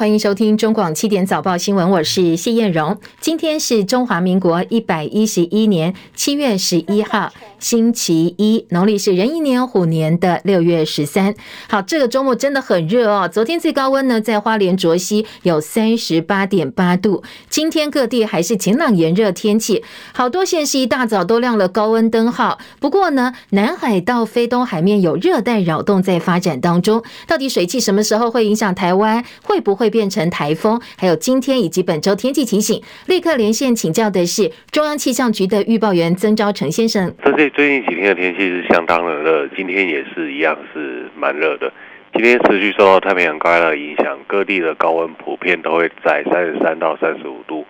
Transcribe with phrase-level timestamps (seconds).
[0.00, 2.96] 欢迎收听中广七点早报新闻，我是谢艳荣。
[3.20, 11.34] 今天是中华民国一百一十一年七月十一号，星期一，农历是壬寅年虎年的六月十三。
[11.68, 13.28] 好，这个周末真的很热哦。
[13.28, 17.24] 昨天最高温呢，在花莲卓溪有三十八点八度。
[17.48, 19.82] 今天各地还是晴朗炎热天气，
[20.12, 22.58] 好多县市一大早都亮了高温灯号。
[22.78, 29.24] 不过呢，南海到非东海面有热带扰动在发展当中，到底水汽什么时候会影响台湾？
[29.42, 29.88] 会不会？
[29.88, 37.10] 变成台风，还有今天以及本周天气提醒，立刻连线请教的是中央气象局的预报员曾昭成先生。
[37.50, 41.72] 最近几天的天气是相当的热，今天也是一样是蛮热的。
[42.12, 47.66] 今天持续受到太平洋高压的影响，各地的高温普遍都会在三十三到三十五度，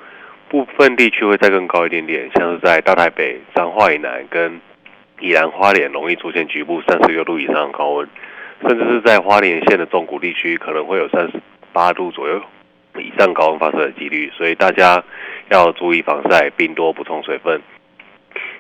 [0.49, 4.61] 部分地区会再更高一点点，像是在大台北、彰化以南跟
[5.21, 8.09] 宜兰花莲容易出现局部三十六度以上的高温，
[8.63, 11.41] 甚至是在花莲县的中谷地区可能会有三十。
[11.71, 12.41] 八度左右
[12.99, 15.05] 以上高温发生的几率，所以大家
[15.49, 17.61] 要注意防晒，并多补充水分。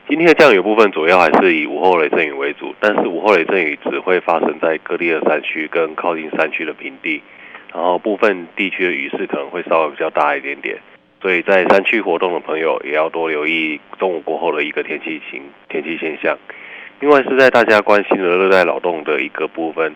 [0.09, 7.21] 今天的降雨部分主要还是以午后雷阵雨为主，但是午后雷阵雨只会发生在各地的山区跟靠近山区的平地，
[7.75, 10.79] 然后部分地区的雨势可能会稍微比较大一点点，
[11.21, 16.39] 所以在山区活动的朋友也要多留意中午过后的一个天气情天气现象。
[17.01, 19.95] 另外是在大家关心的热带扰动的一个部分。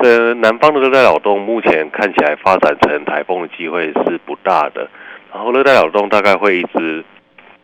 [0.00, 4.88] 这南方的热带扰动目前看起来发展成台风的机会是不大的，
[5.34, 7.04] 然后热带扰动大概会一直，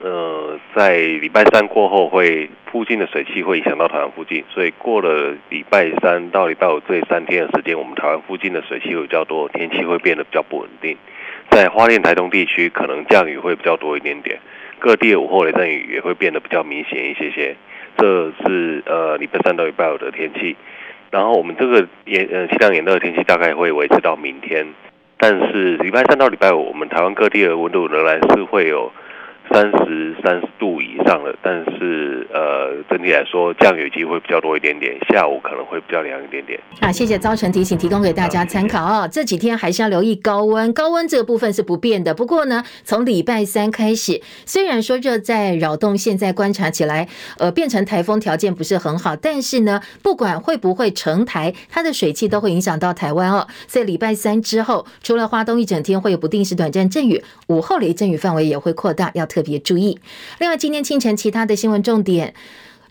[0.05, 10.95] 呃，在礼拜三过后会附近的水汽会影响到台湾附近，所以过了礼拜三到礼拜五这三天的时间，我们台湾附近的水汽会比较多，天气会变得比较不稳定，
[11.51, 14.39] 在花莲台东地区可能降雨会比较多一点点，
[14.79, 17.57] 各地的午后雷阵雨也会变得比较明显一些些，
[17.97, 20.55] 这是呃礼拜三到礼拜五的天气。
[21.11, 24.67] 然后我们这个炎呃气量炎热的天气大概会维持到明天，
[25.17, 28.93] 但是礼拜三到礼拜五，我们台湾各地的温度仍然是会有。
[29.53, 36.59] 三十三度以上了，但是呃，整体来说降雨机会比较多一点点，下午可能会比较凉一点点。
[36.81, 39.09] 啊，谢谢昭成提醒，提供给大家参考啊、哦。
[39.11, 42.15] 这几天还是要留意高温，高温这个部分是不变的。
[42.15, 47.07] 不过呢，从礼拜三开始，虽然说热带扰动现在观察起来，
[47.39, 53.47] 呃，变成台风条件不是很好，但是呢，不管会不会成台，它的水汽都会影响到台湾哦。
[53.69, 59.99] 所以礼拜三之后，除了花东一整天会有不定时短暂阵雨，午后雷阵雨范围也会扩大，要特别注意。
[60.39, 62.35] 另外，今天清晨其他的新闻重点。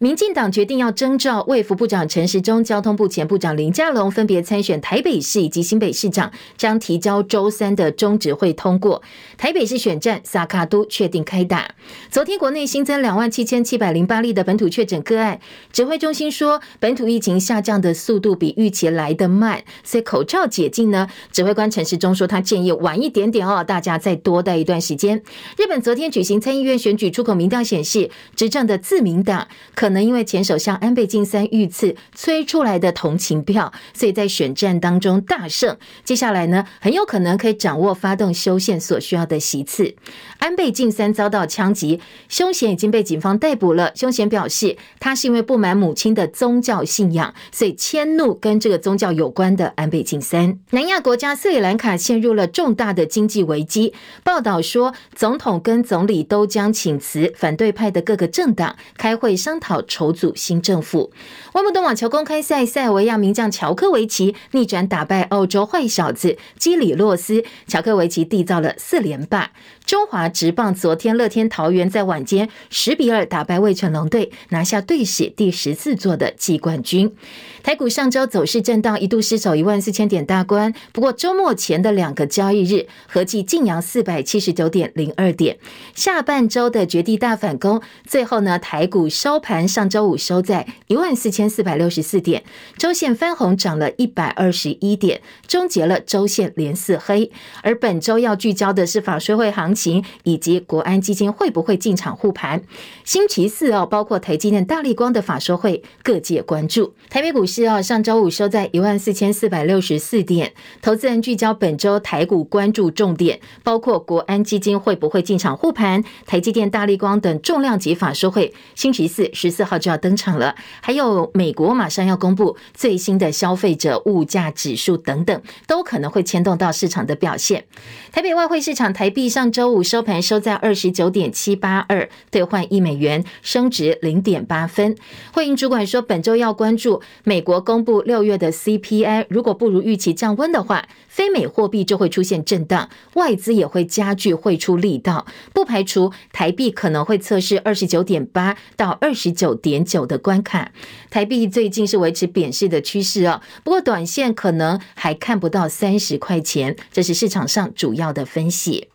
[0.04, 9.02] 民进党决定要征召卫福部长陈时中、交通部前部长林佳龙分别参选台北市以及新北市长，将提交周三的中执会通过。
[9.38, 11.74] 台北市选战萨卡都确定开打。
[12.12, 15.40] 昨天国内新增两万七千七百零八例的本土确诊个案，
[15.72, 25.24] 指挥中心说本土疫情下降的速度比预期来得慢，所以口罩解禁呢，指挥官陈时中说他建议晚一点点哦，大家再多待一段时间。
[25.58, 29.93] 日本昨天举行参议院选举出口民调显示，执政的自民党可。
[29.94, 35.78] 可能因为前首相安倍晋三遇刺催出来的同情票，所以在选战当中大胜。
[36.04, 39.94] 接下来呢，很有可能可以掌握发动修宪所需要的席次。
[40.40, 43.92] 安倍晋三遭到枪击，凶嫌已经被警方逮捕了。
[43.94, 50.58] 凶嫌表示，他是因为不满母亲的宗教信仰，所以迁怒跟这个宗教有关的安倍晋三。
[50.72, 53.94] 南亚国家斯里兰卡陷入了重大的经济危机。
[54.24, 59.83] 报道说，总统跟总理都将请辞，反对派的各个政党开会商讨。
[59.84, 61.12] 筹组新政府。
[61.54, 69.52] 温布顿网球公开赛，塞尔维亚名将乔科维奇逆转打败澳洲坏小子基里洛斯，乔科维奇缔造了四连霸。
[69.94, 77.16] 中华职棒昨天乐天桃园在晚间十比二打败味全龙队，拿下队史第十四座的季冠军。
[77.62, 80.74] 台股上周走势震荡，一度失守一万四千点大关。
[80.92, 85.60] 不过周末前的两个交易日合计劲扬四百七十九点零二点。
[85.94, 92.44] 下半周的绝地大反攻，最后呢，台股收盘上周五收在一万四千四百六十四点，
[92.80, 97.32] 周线翻红涨了一百二十一点，终结了周线连四黑。
[97.62, 99.83] 而本周要聚焦的是法说会行情
[100.24, 102.62] 以及国安基金会不会进场护盘。
[103.04, 106.94] 星期四哦，包括台积电、大立光的法说会，各界关注。
[107.10, 107.64] 台北股市。
[107.64, 110.54] 哦，上周五收在一万四千四百六十四点。
[110.82, 120.56] 投资人聚焦本周台股关注重点，包括国安基金会不会进场护盘，台积电、大立光等重量级法说会，星期四十四号就要登场了。
[120.82, 127.66] 还有美国马上要公布最新的消费者物价指数等等，都可能会牵动到市场的表现。
[128.12, 134.96] 台北外汇市场台币上周五收盘收在二十九点七八二，兑换一美元升值零点八分。
[135.34, 150.72] 会银主管说，本周要关注美国公布六月的 CPI，如果不如预期降温的话，非美货币就会出现震荡，外资也会加剧汇出力道，不排除台币可能会测试二十九点八到二十九点九的关卡。
[151.10, 158.90] 台币最近是维持贬势的趋势哦，不过短线可能还看不到三十块钱，这是市场上主要的分析。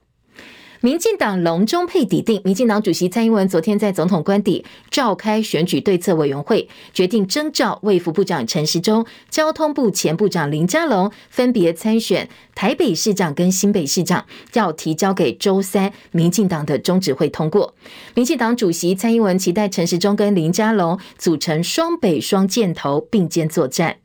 [0.81, 17.75] 民进党龙中配底定，民进党主席蔡英文昨天在总统官邸召开选举对策委员会，决定征召卫副部长陈时中、交通部前部长林佳龙分别参选台北市长跟新北市长，要提交给周三民进党的中指会通过。
[18.15, 23.97] 民进党主席蔡英文期待陈时中跟林佳龙组成双北双箭头并肩作战。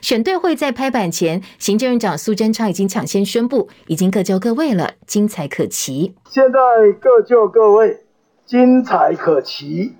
[0.00, 6.14] 选对会在拍板前，行政院长苏贞昌已经抢先宣布，已经各就各位了，精彩可期。
[6.28, 6.58] 现在
[7.00, 7.98] 各就各位，
[8.46, 9.92] 精彩可期。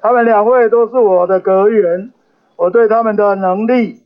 [0.00, 2.12] 他们两位都是我的阁员，
[2.56, 4.02] 我对他们的能力、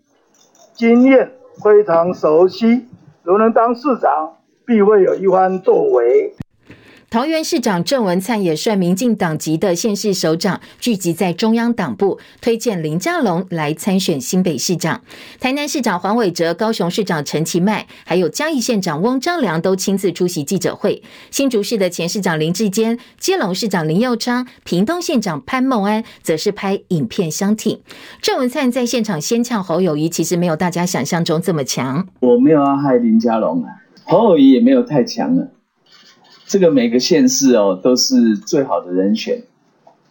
[0.73, 1.33] 经验
[1.63, 2.87] 非常熟悉。
[3.23, 6.35] 如能当市长，必会有一番作为。
[7.11, 15.01] 桃园市长郑文灿也率民进党籍的县市首长聚集在中央党部，推荐林佳龙来参选新北市长。
[15.41, 21.03] 台南市长黄伟哲、高雄市长陈其迈，还有嘉义县长翁章梁都亲自出席记者会。
[21.33, 27.81] 新竹市的前市长林智坚、基隆市长林佑昌、屏东县长潘孟安，则是拍影片相挺。
[28.23, 32.07] 郑文灿在现场先呛侯友谊，其实没有大家想象中这么强。
[32.21, 33.69] 我没有要害林佳龙啊，
[34.05, 35.49] 侯友谊也没有太强了。
[36.51, 39.45] 这个每个县市哦，都是最好的人选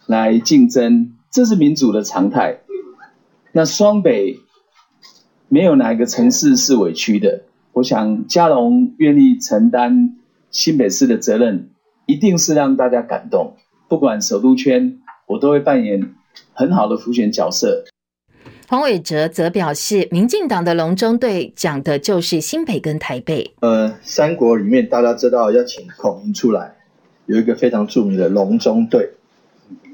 [0.06, 2.60] 来竞争，这是民主的常态。
[3.52, 4.38] 那双北
[5.48, 7.42] 没有哪一个城市是委屈的。
[7.74, 10.16] 我想佳龙愿意承担
[10.50, 11.68] 新北市的责任，
[12.06, 13.56] 一定是让大家感动。
[13.90, 16.14] 不管首都圈，我都会扮演
[16.54, 17.84] 很好的辅选角色。
[18.70, 23.52] 黄伟哲则表示，民进党的龙中队讲的就是新北跟台北。
[23.58, 26.76] 呃，三国里面大家知道要请孔明出来，
[27.26, 29.14] 有一个非常著名的龙中队。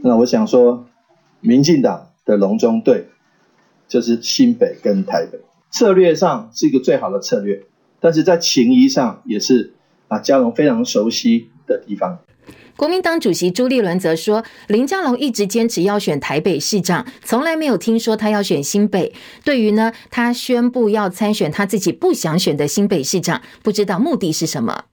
[0.02, 0.86] 那我想说，
[1.40, 3.06] 民进党的龙中队
[3.88, 5.38] 就是新北跟台北，
[5.70, 7.62] 策略上是一个最好的策略，
[7.98, 9.72] 但是在情谊上也是
[10.08, 12.18] 啊，嘉荣非常熟悉的地方。
[12.76, 19.14] 国民党主席朱立伦则说，林佳龙一直坚持要选台北市长，从来没有听说他要选新北。
[19.42, 24.84] 对于呢，他宣布要参选他自己不想选的新北市长，不知道目的是什么。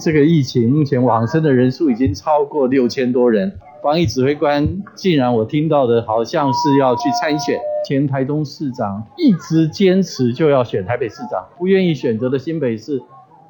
[0.00, 7.56] 这个疫情目前往生的人数已经超过六千多人，防疫指挥官竟然我听到的好像是要去参选。
[7.86, 13.00] 前台东市长一直坚持就要选台北市长，不愿意选择的新北市，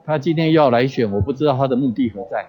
[0.04, 2.44] 他今天要来选，我不知道他的目的何在。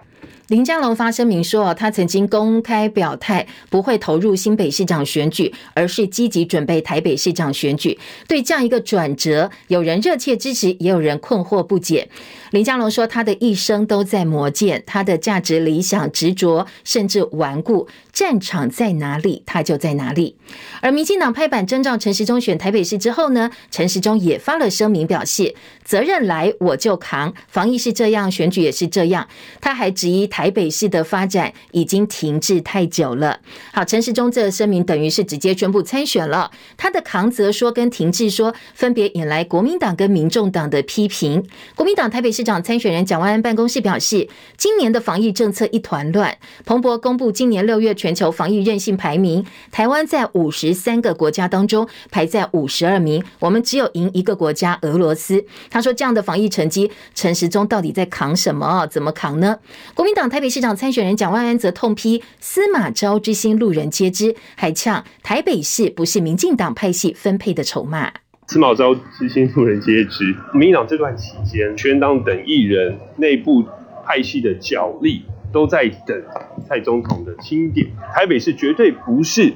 [0.48, 7.98] 林佳龙发声明说，他曾经公开表态不会投入新北市长选举，而是积极准备台北市长选举。
[8.28, 12.08] 对这样一个转折，有人热切支持，也有人困惑不解。
[12.52, 20.36] 林佳龙说，他的一生都在磨剑，他的价值、理想、执着，甚至顽固，战场在哪里，他就在哪里。
[20.80, 29.26] 而民进党拍板征召陈时中选台北市之后呢，陈时中也发了声明，表示责任来我就扛，防疫是这样，选举也是这样。
[29.60, 33.40] 他还指质疑台北市的发展已经停滞太久了。
[33.72, 36.48] 好，陈时中这声明等于是直接宣布参选了。
[36.76, 41.44] 他的扛责说跟停滞说，分别引来国民党跟民众党的批评。
[41.74, 46.38] 国民党台北市长参选人蒋万安办公室表示，今年的防疫政策一团乱。
[46.64, 55.44] 彭博公布今年六月全球防疫韧性排名，台湾在五十三个国家当中排在五十二名，我们只有赢一个国家俄罗斯。
[55.68, 58.86] 他说这样的防疫成绩，陈时中到底在扛什么？
[58.86, 59.58] 怎么扛呢？
[59.96, 68.12] 国民党台北市长参选人蒋万安则痛批司马昭之心路人皆知，还呛台北市不是民进党派系分配的筹码。
[68.46, 73.64] 司马昭之心路人皆知，民进党这段期间，全党等艺人内部
[74.04, 76.22] 派系的角力都在等
[76.68, 77.86] 蔡总统的钦点。
[78.14, 79.54] 台北市绝对不是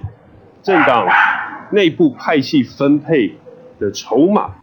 [0.62, 1.06] 政党
[1.70, 3.34] 内部派系分配
[3.78, 4.54] 的筹码。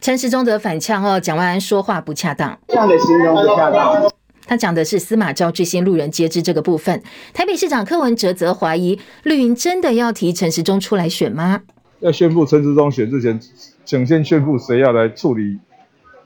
[0.00, 4.09] 陈时中则反呛哦，蒋万安说话不恰当，这样的形容不恰当。
[4.50, 7.00] 他讲的是司马昭之心，路人皆知这个部分。
[7.32, 11.60] 台北市长柯文哲则怀疑绿营真的要提陈时中出来选吗？
[12.00, 13.38] 要宣布陈时中选之前，
[13.84, 15.60] 请先宣布谁要来处理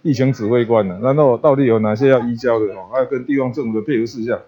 [0.01, 0.99] 疫情指挥官呢？
[1.03, 2.89] 然后到底有哪些要移交的哦？
[2.91, 4.41] 还要跟地方政府的配合事项，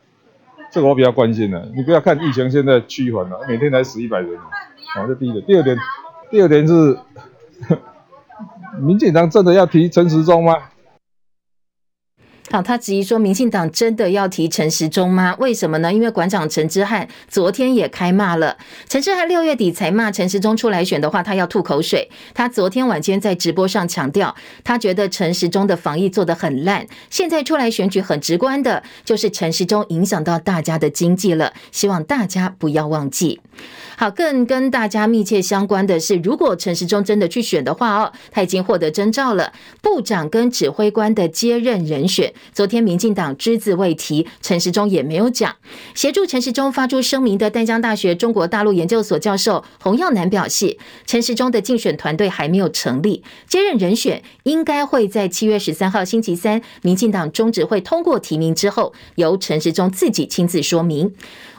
[0.73, 1.71] 这个我比较关心的。
[1.77, 4.39] 你不要看疫情现在趋缓了，每天才死一百人，
[4.95, 5.45] 好，这第一点。
[5.45, 5.77] 第二点，
[6.31, 6.99] 第二点是，
[8.81, 10.55] 民进党真的要提陈时中吗？
[12.49, 15.35] 好，他质疑说，民进党真的要提陈时中吗？
[15.41, 15.93] 为什么呢？
[15.93, 18.57] 因为馆长陈之汉昨天也开骂了。
[18.89, 22.09] 陈之汉六月底才骂陈时中出来选的话，他要吐口水。
[22.35, 26.87] 他昨天晚间在直播上强调，他觉得陈时中的防疫做得很烂。
[27.11, 31.53] 现在出来选举，很直观的就是陈时中影响到大家的经济了。
[31.73, 33.41] 希望大家不要忘记。
[33.97, 42.33] 好，更跟大家密切相关的是，如果陈时中真的去选的话哦，他已经获得征召了，部长跟指挥官的接任人选。
[42.53, 45.57] 昨天民进党只字未提，陈时中也没有讲。
[45.95, 50.77] 协助陈时中发出声明的淡江大学中国大陆研究所教授洪耀南表示，
[51.07, 61.13] 陈时中的竞选团队还没有成立，接任人选应该会在七月十三号星期三，民进党中执会通过提名之后，由陈时中自己亲自说明。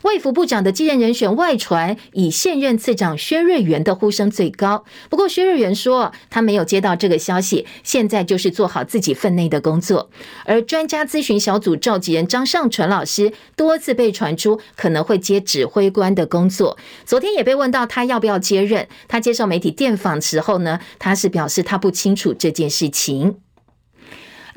[0.04, 4.84] 卫福部长的继任人选外传，以现任次长薛瑞元的呼声最高。
[5.10, 10.10] 不过薛瑞元说，他没有接到这个消息，现在就是做好自己分内的工作。
[10.46, 18.88] 而专家咨询小组召集人张尚淳老师多次被传出可能会接指挥官的工作，昨天也被问到他要不要接任。
[19.08, 23.38] 他接受媒体电访时候呢，他是表示他不清楚这件事情。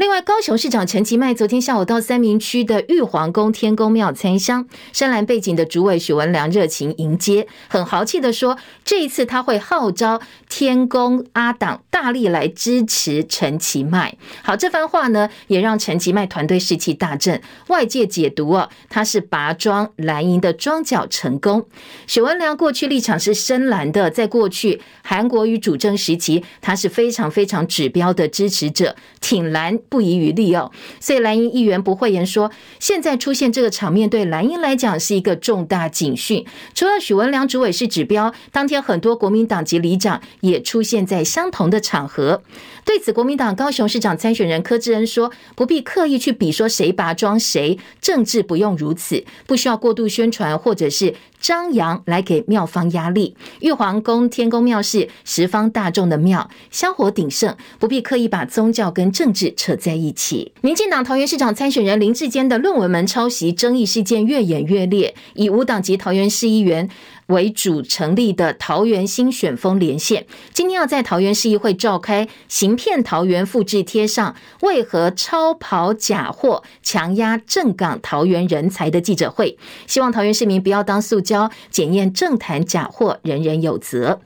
[0.00, 14.16] 另外，高雄市长陈其迈昨天下午到三民区的玉皇宫天公庙参香，深蓝背景的主委许文良热情迎接，很豪气的说，这一次他会号召天公阿党大力来支持陈其迈。
[14.42, 21.66] 好，这番话呢，也让陈其迈团队士气大振，外界解读啊，他是拔庄蓝营的庄脚成功。
[22.06, 29.78] 许文良过去立场是深蓝的，在过去韩国瑜主政时期，他是非常非常指标的支持者，挺蓝。
[29.90, 30.70] 不遗余力哦，
[31.00, 36.46] 所以蓝营议员不讳言说，现在出现这个场面对蓝营来讲是一个重大警讯。
[36.74, 42.42] 除了许文良主委是指标，当天很多国民党籍里长也出现在相同的场合。
[42.84, 53.34] 对此，国民党高雄市长参选人柯志恩说：“不必刻意去比说谁拔庄谁，政治不用如此，不需要过度宣传或者是张扬来给庙方压力。
[53.60, 66.88] 玉皇宫天宫庙是十方大众的庙，香火鼎盛，不必刻意把宗教跟政治扯在一起。”民进党桃园市长参选人林志坚的论文门抄袭争议事件越演越烈，以无党籍桃园市议员
[67.30, 79.56] 为主成立的桃园新选风连线，今天要在桃园市议会召开“行骗桃园复制贴上为何超跑假货强压正港桃园人才”的记者会，
[79.86, 84.20] 希望桃园市民不要当塑胶，检验政坛假货，人人有责。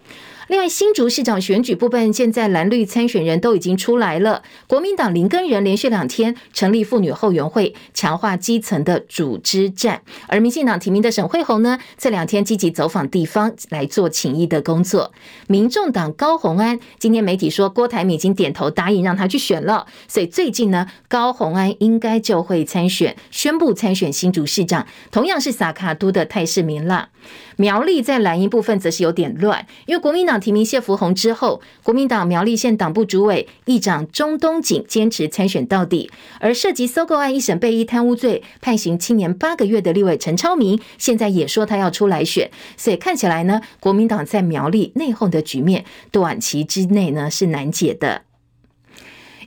[0.48, 4.42] 另外，新竹市长选举部分，现在蓝绿参选人都已经出来了。
[4.66, 15.12] 国民党林根仁连续两天成立妇女后援会，强化基层的组织战；而民进党提名的沈慧虹呢，这两天积极走访地方来做请益的工作。
[15.48, 27.08] 民众党高虹安今天媒体说，郭台铭已经点头答应让他去选了，所以最近呢，高虹安应该就会参选，宣布参选新竹市长，同样是撒卡都的泰市民了。
[27.56, 48.22] 苗栗在蓝营部分则是有点乱，因为国民党提名谢福洪之后，国民党苗栗县党部主委议长钟东锦坚持参选到底，而涉及搜购案一审被依贪污罪判刑七年八个月的立委陈超明，现在也说他要出来选，所以看起来呢，国民党在苗栗内讧的局面，短期之内呢是难解的。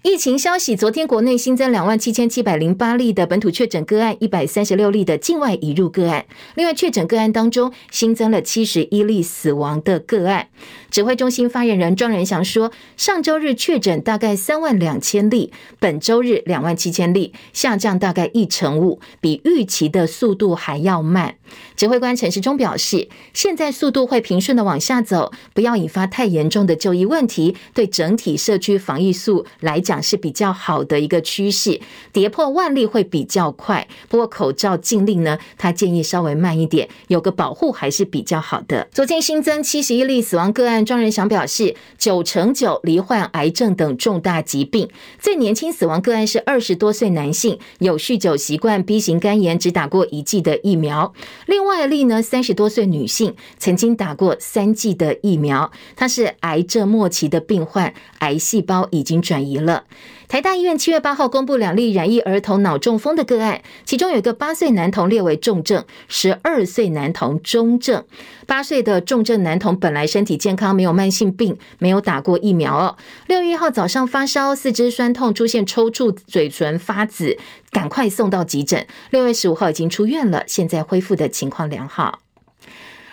[0.07, 6.25] 疫情消息，昨天国内新增两万七千七百零八例的本土确诊个案，一百三十六例的境外移入个案。
[6.55, 10.47] 另外，确诊个案当中新增了七十一例死亡的个案。
[10.89, 21.35] 指挥中心发言人庄人祥说，上周日确诊大概三万两千例，本周日两万七千例，下降大概一成五，比预期的速度还要慢。
[21.75, 30.01] 指挥官陈时中表示，现在速度会平顺的往下走，不要引发太严重的就医问题，对整体社区防疫数来讲。
[30.07, 31.81] 是比较好的一个趋势，
[32.13, 33.85] 跌破万例会比较快。
[34.07, 38.87] 不过口罩禁令呢，他建议稍微慢一点，有个保护还是比较好的。
[38.93, 44.89] 昨天新增七十一例死亡个案，庄人祥表示，九成九罹患癌症等重大疾病。
[45.19, 51.13] 最年轻死亡个案是二十多岁男性，有酗酒习惯，B 型肝炎，只打过一剂的疫苗。
[51.45, 59.83] 另外一例呢，三十多岁女性，曾经打过三剂的疫苗，她是癌症末期的病患，癌细胞已经转移了。
[60.27, 68.03] 台大医院七月八号公布两例染疫儿童脑中风的个案，其中有一个八岁男童列为重症，十二岁男童中症。
[68.45, 72.97] 八岁的重症男童本来身体健康，没有慢性病，没有打过疫苗。
[73.27, 77.37] 六月一号早上发烧、四肢酸痛、出现抽搐、嘴唇发紫，
[77.71, 78.85] 赶快送到急诊。
[79.11, 82.19] 六月十五号已经出院了，现在恢复的情况良好。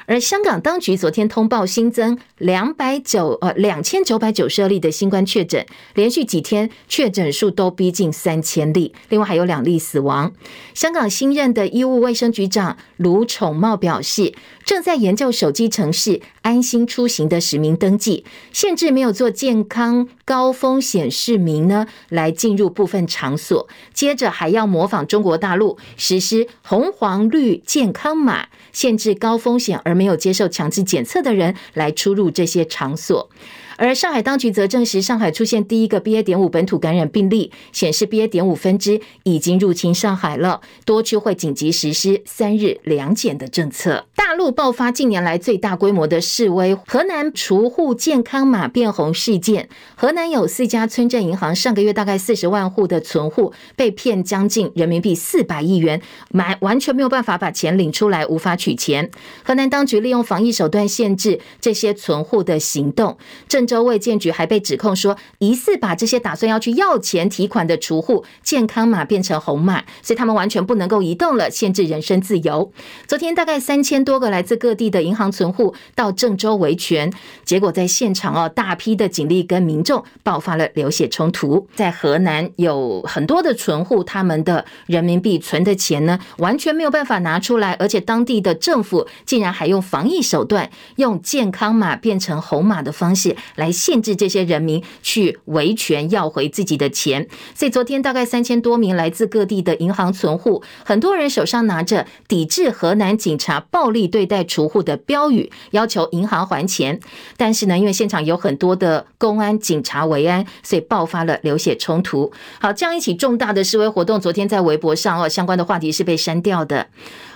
[0.06, 10.32] 而香港当局昨天通报新增两百九呃两千九百九十二例的新冠确诊，连续几天确诊数都逼近三千例，另外还有两例死亡。
[10.75, 14.34] 香港新任的医务卫生局长卢宠茂表示，
[14.64, 23.66] 正在研究手机程式安心出行的实名登记，限制没有做健康高风险市民呢来进入部分场所。
[23.92, 33.31] 接着还要模仿中国大陆实施红黄绿健康码，限制高风险而没有接受强制检测的人来出入这些场所。
[33.76, 36.23] 而上海当局则证实，上海出现第一个 BA.
[36.23, 38.26] 点五本土感染病例，显示 BA.
[38.26, 44.07] 点五分支已经入侵上海了，多区会紧急实施三日两检的政策。
[44.14, 56.00] 大陆爆发近年来最大规模的示威，河南储户健康码变红事件，河南有四家村镇银行上个月大概四十万户的存户被骗将近人民币四百亿元，
[56.31, 59.11] 买完全没有办法把钱领出来，无法取钱。
[59.43, 63.19] 河南当局利用防疫手段限制这些存户的行动，
[63.64, 72.71] 郑州卫健局还被指控说，疑似把这些打算要去要钱提款的储户健康码变成红码，所以他们完全不能够移动了，限制人身自由。
[73.06, 77.11] 昨天大概三千多个来自各地的银行存户到郑州维权，
[77.42, 81.66] 结果在现场哦，大批的警力跟民众爆发了流血冲突。
[81.75, 93.35] 在河南有很多的存户，他们的人民币存的钱呢，完全没有办法拿出来，而且当地的政府竟然还用防疫手段，用健康码变成红码的方式。
[93.56, 107.00] 来限制这些人民去维权要回自己的钱，所以昨天大概三千多名来自各地的银行存户，很多人手上拿着抵制河南警察暴力对待储户的标语，要求银行还钱。
[107.37, 112.32] 但是呢，因为现场有很多的公安警察维安，所以爆发了流血冲突。
[112.61, 116.88] 好，这样一起重大的示威活动，昨天在微博上哦，相关的话题是被删掉的。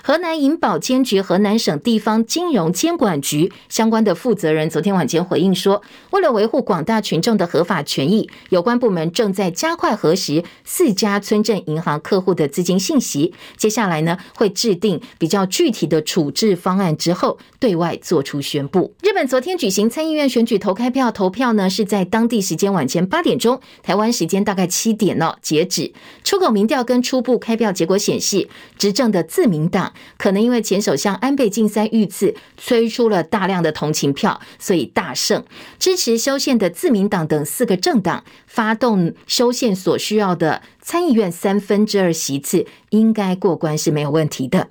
[0.09, 13.35] 河南银保监局、河南省地方金融监管局相关的负责人昨天晚间回应说，为了维护广大群众的合法权益，有关部门正在加快核实四家村镇银行客户的资金信息。
[13.55, 18.95] 接下来呢，会制定比较具体的处置方案之后，对外做出宣布。
[19.03, 25.93] 日本昨天举行参议院选举投开票，投票呢是在当地时间晚间八点钟，台湾时间大概七点哦截止。
[26.23, 29.93] 出口民调跟初步开票结果显示，执政的自民党。
[30.17, 35.43] 可能因为前首相安倍晋三遇刺催出了大量的同情票，所以大胜。
[35.77, 44.69] 支持修宪的自民党等四个政党发动修宪所需要的参议院三分之二席次，应该过关是没有问题的。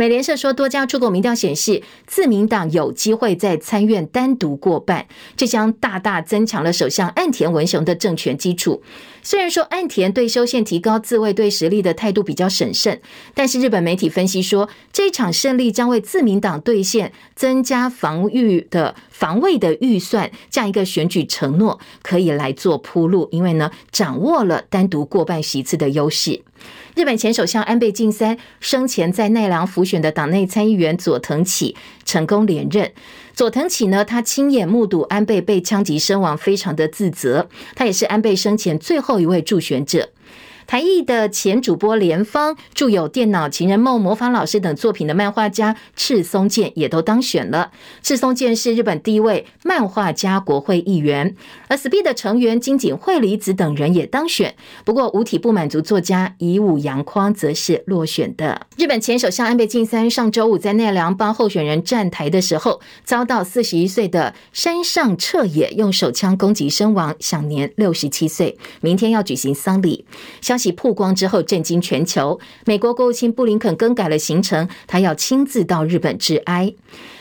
[0.00, 8.80] 美联社说，多家出口民调显示，自民党有机会在参院单独过半，这将大大增强了首相岸田文雄的政权基础。
[9.24, 13.00] 虽然说岸田对修宪提高自卫队实力的态度比较审慎，
[13.34, 26.42] 但是日本媒体分析说，这一场胜利将为自民党兑现增加防御的防卫的预算这样一个选举承诺，可以来做铺路，因为呢，掌握了单独过半席次的优势。
[26.98, 32.90] 日本前首相安倍晋三生前在奈良辅选的党内参议员佐藤启成功连任。
[33.36, 37.48] 佐藤启呢，他亲眼目睹安倍被枪击身亡，非常的自责。
[37.76, 40.08] 他也是安倍生前最后一位助选者。
[40.68, 47.72] 台艺的前主播连芳，著有《电脑情人梦》《魔法老师》等作品的漫画家赤松健也都当选了。
[48.02, 51.34] 赤松健是日本第一位漫画家国会议员，
[51.68, 54.54] 而 SPEED 的成员金井惠梨子等人也当选。
[54.84, 58.66] 不过，五体不满足作家乙武洋匡则是落选的。
[58.76, 68.58] 日本前首相安倍晋三上周五在奈良帮候选人站台的时候，遭到四十一岁的山上彻也用手枪攻击身亡，享年六十七岁。
[68.82, 70.04] 明天要举行丧礼。
[70.42, 72.40] 消息曝光之后，震惊全球。
[72.66, 76.74] 美国国务卿布林肯更改了行程，他要亲自到日本致哀。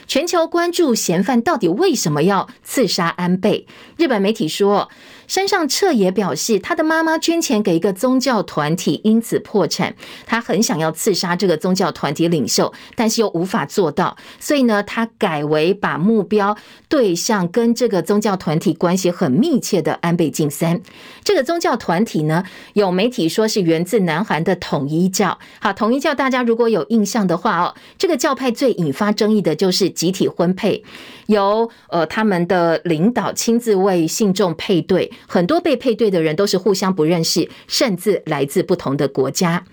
[0.07, 3.67] 全球关注嫌犯到底为什么要刺杀安倍？
[3.97, 4.89] 日本媒体说，
[5.27, 9.93] 山上彻也表示，他的妈妈捐钱给一个宗教团体，因此破产。
[10.25, 20.81] 他很想要刺杀这个宗教团体领袖，但是又无法做到，所以呢，他改为把目标对象跟这个宗教团体关系很密切的安倍晋三。
[21.23, 25.37] 这个宗教团体呢，有媒体说是源自南韩的统一教。
[25.59, 30.83] 好，统一教大家如果有印象的话哦，这个教派最引发争议的就是集体婚配，
[31.27, 35.11] 由呃他们的领导亲自为信众配对。
[35.27, 39.63] 很多被配对的人都是互相不认识，甚至来自不同的国家。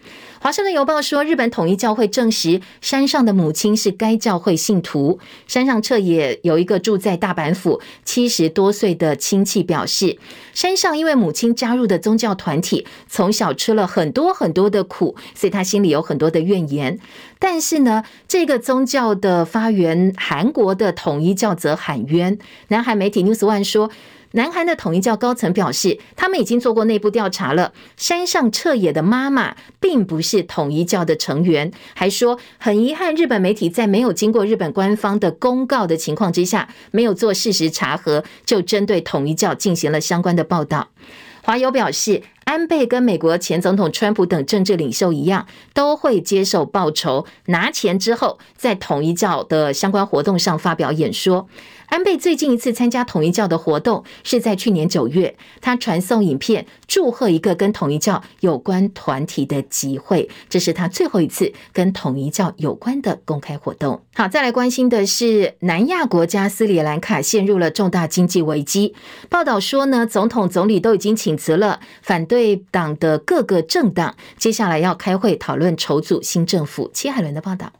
[0.45, 5.19] 华盛顿邮报说，日本统一教会证实山上的母亲是该教会信徒。
[5.47, 10.19] 山上彻也有一个住在大阪府七十多岁的亲戚表示，
[10.53, 16.99] 山上因为母亲加入的宗教团体，从小吃了很多很多的苦，所以他心里有很多的怨言。
[17.39, 22.39] 但是呢，这个宗教的发源韩国的统一教则喊冤。
[22.69, 23.91] 南韩媒体 News One 说。
[24.37, 27.73] 南韩的统一教高层表示，他们已经做过内部调查了。
[27.97, 40.89] 山上彻也的妈妈并不是统一教的成员，还说很遗憾，日本媒体在没有经过日本官方的公告的情况之下，没有做事实查核，就针对统一教进行了相关的报道。
[41.43, 51.47] 华友表示，安倍跟美国前总统川普等政治领袖一样，都会接受报酬，拿钱之后，在统一教的相关活动上发表演说。
[51.87, 64.03] 安倍最近一次参加统一教的活动是在去年九月，他传送影片祝贺一个跟统一教有关团体的集会，这是他最后一次跟统一教有关的公开活动。
[64.15, 68.95] 好，再来关心的是南亚国家斯里兰卡陷入了重大经济危机。
[69.29, 76.91] 报道说呢，总统、总理都已经请辞了，反对党的各个政党接下来要开会讨论筹组新政府。
[76.93, 77.73] 戚海伦的报道。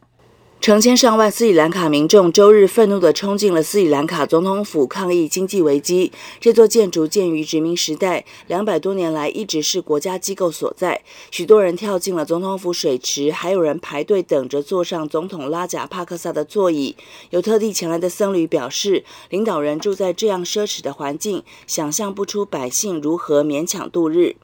[0.61, 6.11] 成千上万斯里兰卡民众周日愤怒地冲进了斯里兰卡总统府抗议经济危机。
[6.39, 11.03] 这座建筑建于殖民时代，两百多年来一直是国家机构所在。
[11.29, 16.95] 许多人跳进了总统府水池，还有人排队等着坐上总统拉贾帕克萨的座椅。
[17.29, 24.35] 有特地前来的僧侣表示，领导人住在这样奢侈的环境，想象不出百姓如何勉强度日。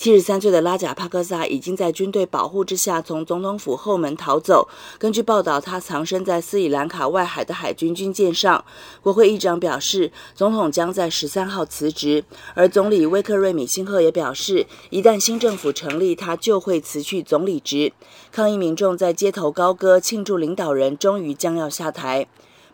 [0.00, 4.66] 七十三岁的拉贾帕克萨已经在军队保护之下从总统府后门逃走。
[4.98, 8.64] 根据报道，他藏身在斯里兰卡外海的海军军舰上。
[9.02, 17.92] 国会议长表示，总统将在十三号辞职，而总理威克瑞米辛赫也表示，一旦新政府成立，他就会辞去总理职。
[18.32, 22.26] 抗议民众在街头高歌，庆祝领导人终于将要下台。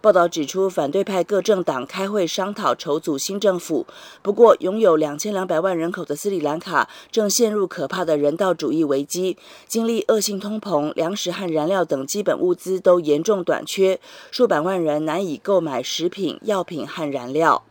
[0.06, 3.84] 报道指出，反对派各政党开会商讨筹组新政府。
[4.22, 13.98] 不过，拥有两千两百万人口的斯里兰卡正陷入可怕的人道主义危机，经历恶性通膨，粮食和燃料等基本物资都严重短缺，
[14.30, 17.64] 数百万人难以购买食品、药品和燃料。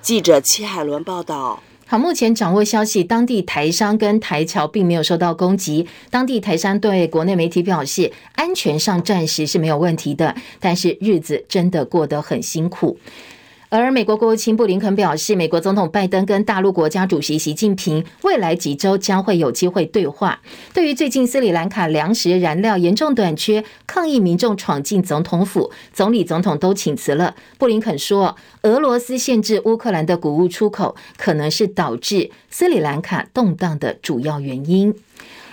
[0.00, 1.62] 记者戚海伦报道。
[1.90, 5.86] 好，目前掌握消息，当地台商跟台侨并没有受到攻击。
[6.10, 12.98] 当地台商对国内媒体表示，安全上暂时是没有问题的，但是日子真的过得很辛苦。
[13.70, 20.40] 而美国国务卿布林肯表示，美国总统拜登跟大陆国家主席习近平未来几周将会有机会对话。
[20.72, 27.34] 对于最近斯里兰卡粮食燃料严重短缺，抗议民众闯进总统府，总理、总统都请辞了。
[27.58, 34.94] 布林肯说，俄罗斯限制乌克兰的谷物出口，可能是导致斯里兰卡动荡的主要原因。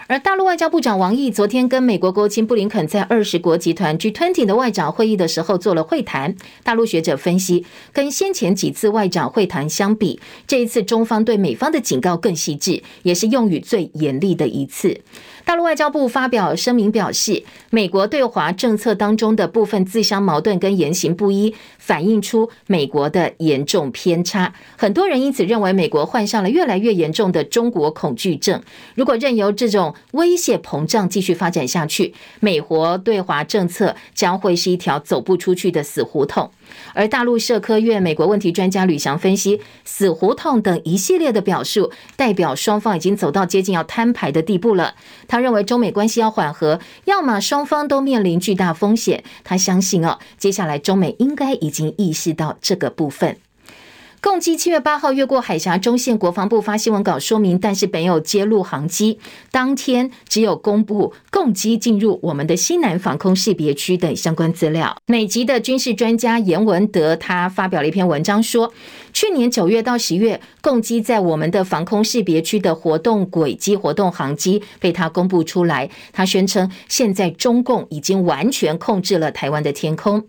[0.08, 6.36] 而大陆外交部长王毅昨天跟美国国务卿布林肯在二十国集团 G20 的外长会议的时候做了会谈。
[6.64, 15.02] 大陆学者分析，跟先前几次外长会谈相比，这一次中方对美方的警告更细致，也是用语最严厉的一次。
[15.46, 24.52] 大陆外交部发表声明表示，美国对华政策当中的部分自相矛盾跟言行不一，反映出美国的严重偏差。
[24.76, 28.60] 很多人因此认为，美国患上了越来越严重的中国恐惧症。
[28.96, 36.50] 如果任由这种威胁膨胀继续发展下去，美国对华政策将会是一条走不出去的死胡同。
[36.94, 44.96] 而大陆社科院美国问题专家吕翔分析，死胡同等一系列的表述，代表双方已经走到接近要摊牌的地步了。
[45.28, 49.24] 他认为中美关系要缓和，要么双方都面临巨大风险。
[49.44, 53.38] 他相信哦，接下来中美应该已经意识到这个部分。
[54.26, 59.20] 共机七月八号越过海峡中线，国防部发新闻稿说明，但是没有揭露航机。
[59.52, 64.98] 当天只有公布共机进入我们的西南防空识别区等相关资料。
[65.06, 68.74] 美籍的军事专家严文德他发表了一篇文章说，
[69.14, 75.88] 去年九月到十月，共机在我们的防空识别区的活动轨迹、活动航机被他公布出来。
[76.12, 80.26] 他宣称，现在中共已经完全控制了台湾的天空。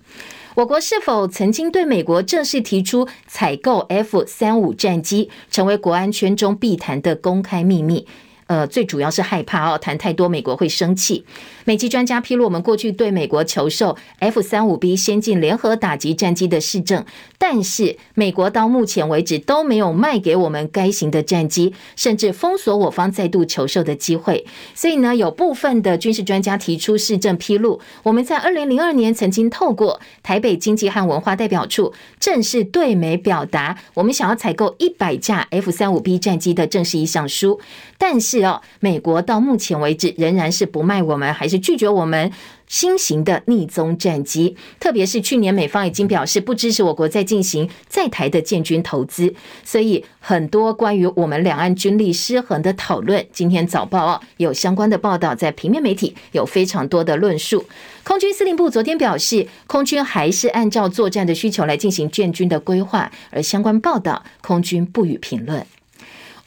[0.57, 8.07] 我国是否曾经对美国正式提出采购 F 三五战机，成为国安圈中必谈的公开秘密？
[8.47, 11.25] 呃，最主要是害怕哦，谈太多美国会生气。
[11.65, 17.05] 美籍专家披露，我们过去对美国求售 F 三五 B 先进联合打击战机的事证，
[17.39, 24.47] 但是美国到目前为止都没有卖给我们该型的战机，甚至封锁我方再度求售的机会。
[24.77, 37.59] 所以呢，有部分的军事专家提出事证披露，我们在二零零二年曾经透过台北经济和文化代表处正式对美表达，我们想要采购一百架 F 三五 B 战机的正式意向书，
[37.99, 38.36] 但是。
[38.37, 42.31] 是哦，美国到目前为止仍然是不卖我们，还是拒绝我们。
[42.69, 57.65] 新型的逆踪战机，特别是去年美方已经表示不支持我国在进行在台的建军投资，所以很多关于我们两岸军力失衡的讨论，今天早报哦有相关的报道，在平面媒体有非常多的论述。
[58.03, 65.65] 空军司令部昨天表示，空军还是按照作战的需求来进行建军的规划，而相关报道，空军不予评论。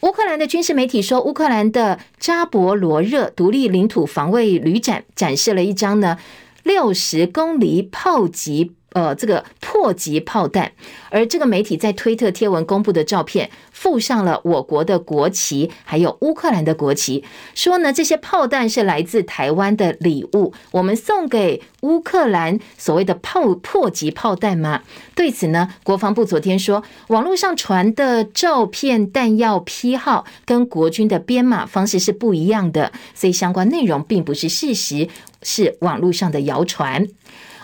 [0.02, 6.18] 乌克兰的军事媒体说，乌克兰的扎博罗热独立领土防卫旅展展示了一张呢
[6.64, 8.72] 六十公里炮击。
[8.94, 10.72] 呃，这个迫击炮弹，
[11.10, 17.24] 而这个媒体在推特贴文公布的照片，附上了我国的国旗，还有乌克兰的国旗，
[17.54, 24.82] 说呢，这些炮弹是来自台湾的礼物，我们送给乌克兰所谓的炮迫击炮弹吗？
[25.16, 35.08] 对此呢，国防部昨天说，网络上传的照片弹药批号跟国军的编码方式是不一样的，所以相关内容并不是事实，
[35.44, 37.08] 是网络上的谣传。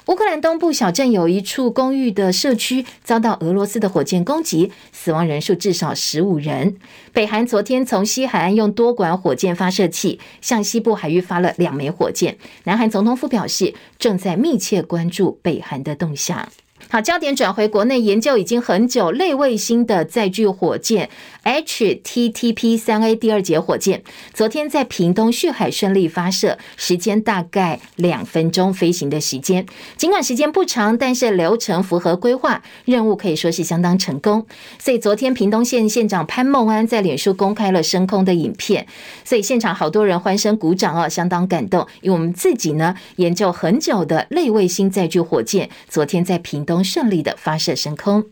[0.07, 6.77] 乌克兰东部小镇有一处公寓的社区遭到俄罗斯的火箭攻击，死亡人数至少十五人。
[7.11, 12.37] 北韩昨天从西海岸用多管火箭发射器向西部海域发了两枚火箭。
[12.65, 16.49] 南韩总统府表示，正在密切关注北韩的动向。
[16.95, 21.09] 好，焦点转回国内，研究已经很久，类卫星的载具火箭
[21.43, 24.01] HTTP 三 A 第二节火箭，
[24.33, 29.65] 昨天在屏东旭海顺利发射，时间大概两分钟飞行的时间。
[29.97, 34.47] 尽管时间不长，但是流程符合规划，任务可以说是相当成功。
[34.79, 38.87] 所以昨天屏东县县长潘孟安在脸书公开了升空的影片，
[39.25, 41.85] 所以现场好多人欢声鼓掌哦，相当感动。
[41.99, 46.84] 因为我们自己呢研究很久的类卫星载具火箭，昨天在屏东。
[46.85, 48.25] 顺利的发射升空，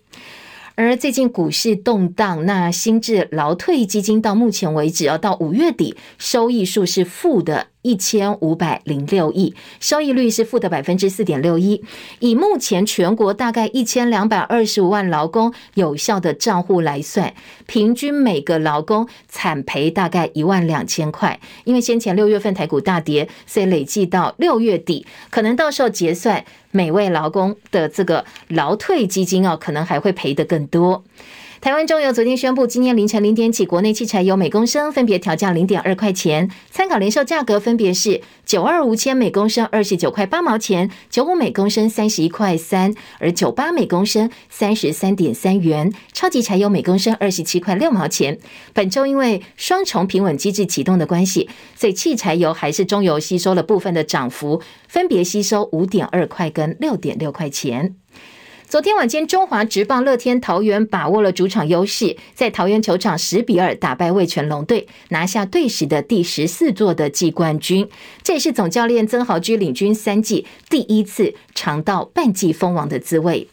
[0.76, 7.68] 而最近股市动荡，那新制劳退基金到目前为止要到五月底，收益数是负的。
[7.84, 11.84] 一千五百零六亿，收益率是负的百分之四点六一。
[12.20, 17.34] 以目前全国大概一千两百二十五万劳工有效的账户来算，
[17.68, 21.40] 平均每个劳工惨赔大概一万两千块。
[21.66, 31.04] 因为先前六月份台股大跌，所以累计到六月底，可能到时候结算每位劳工的这个劳退基金哦，可能还会赔得更多。
[31.64, 48.38] 台湾中油昨天宣布，今天凌晨零点起，国内汽柴油每公升分别调降零点二块钱，参考零售价格分别是九二五千每公升二十九块八毛钱，九五每公升三十一块三，而九八每公升三十三点三元，超级柴油每公升二十七块六毛钱。
[48.74, 57.96] 本周因为双重平稳机制启动的关系，所以汽柴油还是中油吸收了部分的涨幅，分别吸收五点二块跟六点六块钱。
[58.74, 67.88] 昨天晚间，中华职棒乐天桃园把握了主场优势，在桃园球场十比二打败味全龙队，拿下队史的第十四座的季冠军。
[68.24, 73.48] 这也是总教练曾豪居领军三季第一次尝到半季封王的滋味。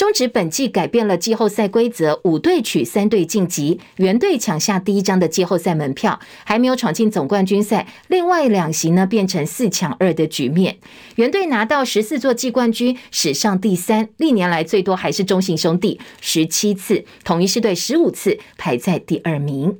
[0.00, 7.86] 中职本季改变了季后赛规则，五队取三队晋级，原队抢下第一张的季后赛门票，还没有闯进总冠军赛。
[8.08, 10.78] 另外两席呢，变成四抢二的局面，
[11.16, 19.78] 原队拿到十四座季冠军，史上第三，历年来最多还是中信兄弟十七次，统一狮队十五次，排在第二名。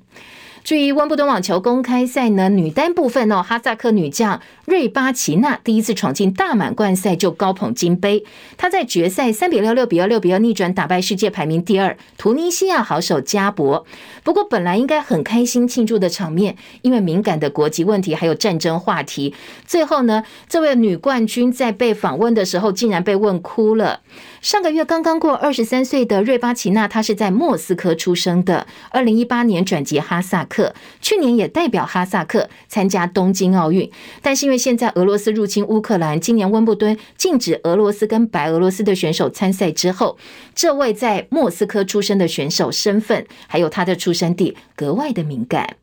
[0.62, 4.38] 至于温布顿网球公开赛呢，女单部分哦，哈萨克女将
[4.70, 8.24] 瑞巴奇娜第一次闯进大满贯赛就高捧金杯。
[8.56, 13.85] 她在决赛三比六、六比二、六比二逆转打败世界排名第二突尼西亚好手加博。
[14.22, 19.35] 不过本来应该很开心庆祝的场面，因为敏感的国籍问题还有战争话题，
[19.66, 24.00] 最后呢，这位女冠军在被访问的时候竟然被问哭了。
[24.40, 33.90] 上个月刚刚过二十三岁的瑞巴奇娜，她是在莫斯科出生的，二零一八年转籍哈萨克，去年也代表哈萨克参加东京奥运。
[34.22, 40.18] 但是因为现在俄罗斯入侵乌克兰，今年温布敦禁止俄罗斯跟白俄罗斯的选手参赛之后，
[40.55, 45.77] 这位在莫斯科出生的选手身份，还有他的出生地格外的敏感。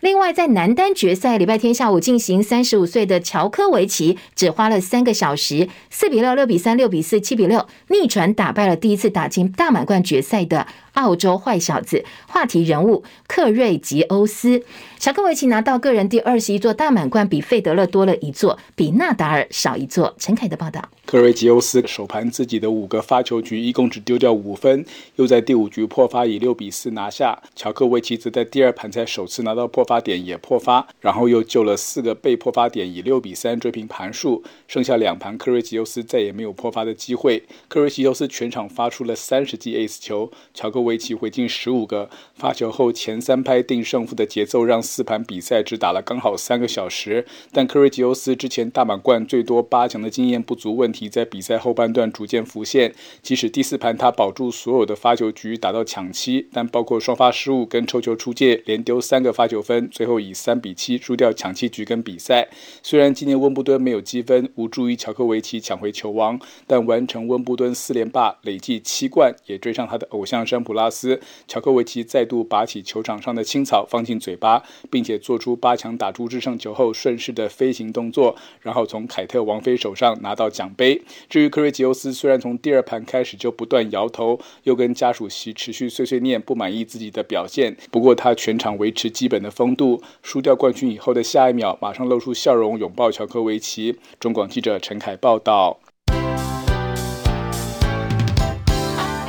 [0.00, 14.62] 另外，在男单决赛，礼拜天下午进行，三十五岁的乔科维奇只花了三个小时，四比六、六比三、六比四、七比六逆转打败了第一次打进大满贯决赛的澳洲坏小子，话题人物克瑞吉欧斯。
[14.98, 20.14] 乔科维奇拿到个人第二十一座大满贯，比费德勒多了一座，比纳达尔少一座。
[20.18, 20.82] 陈凯的报道。
[21.04, 24.84] 克瑞吉欧斯首盘自己的五个发球局，一共只丢掉五分，
[25.16, 27.40] 又在第五局破发，以六比四拿下。
[27.54, 37.44] 乔科维奇则在第二盘才首次拿到破发点也破发，然后又救了四个被破发点，以六比三追平盘数，剩下两盘科瑞吉欧斯再也没有破发的机会。
[37.68, 47.26] 科瑞吉欧斯全场发出了三十记 ace 球，乔科维奇回敬十五个，发球后前三拍定胜负的节奏让四盘比赛只打了刚好三个小时。
[47.52, 62.48] 但科瑞吉欧斯之前大满贯最多八强的经验不足问题在比赛后半段逐渐浮现，即使第四盘他保住所有的发球局打到抢七，但包括双发失误跟抽球出界，连丢三个发球分，最后以三比七输掉抢七局跟比赛。
[62.82, 71.20] 虽然今年温布顿没有积分，无助于乔科维奇抢回球王，但完成温布顿四连霸，累计七冠，也追上他的偶像山普拉斯。
[71.48, 81.02] 乔科维奇再度拔起球场上的青草放进嘴巴，并且做出八强打出制胜球后顺势的飞行动作，然后从凯特王妃手上拿到奖杯。
[81.28, 90.02] 至于科瑞吉欧斯，虽然从第二盘开始就不断摇头，又跟家属席持续碎碎念不满意自己的表现，不过他全场维持基本的风度。
[90.22, 93.98] 输掉冠军以后的下一秒，马上露出笑容，拥抱乔科维奇。
[94.18, 95.78] 中广记者陈凯报道。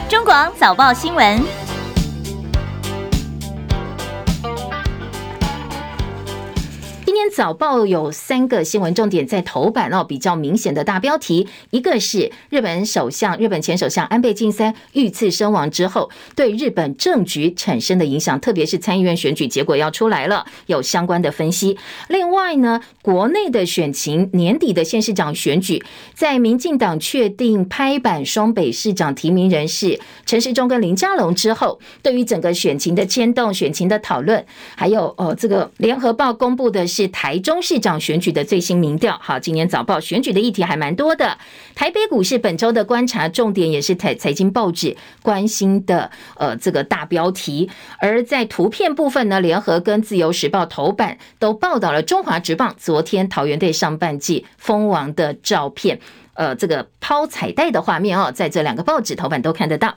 [0.09, 1.66] 中广早报新闻。
[7.29, 21.77] 早报有三个新闻重点在头版哦，比较明显的大标题，一个是日本首相、日本前首相安倍晋三遇刺身亡之后对日本政局产生的影响，特别是参议院选举结果要出来了，有相关的分析。
[22.07, 37.09] 另外呢，国内的选情，年底的县市长选举，在民进党确定拍板双北市长提名人士陈时中跟林佳龙之后，对于整个选情的牵动、选情的讨论，还有哦，这个联合报公布的是。
[37.19, 41.35] 台中市长选举的最新民调，好，今年早报选举的议题还蛮多的。
[41.73, 47.71] 台北股市本周的观察重点也是财财经报纸关心的，呃，这个大标题。
[47.97, 55.99] 而在图片部分呢，联合跟自由时报头版都报道了中华职棒昨天桃园队上半季封王的照片，
[56.37, 59.95] 呃，这个抛彩带的画面哦，在这两个报纸头版都看得到。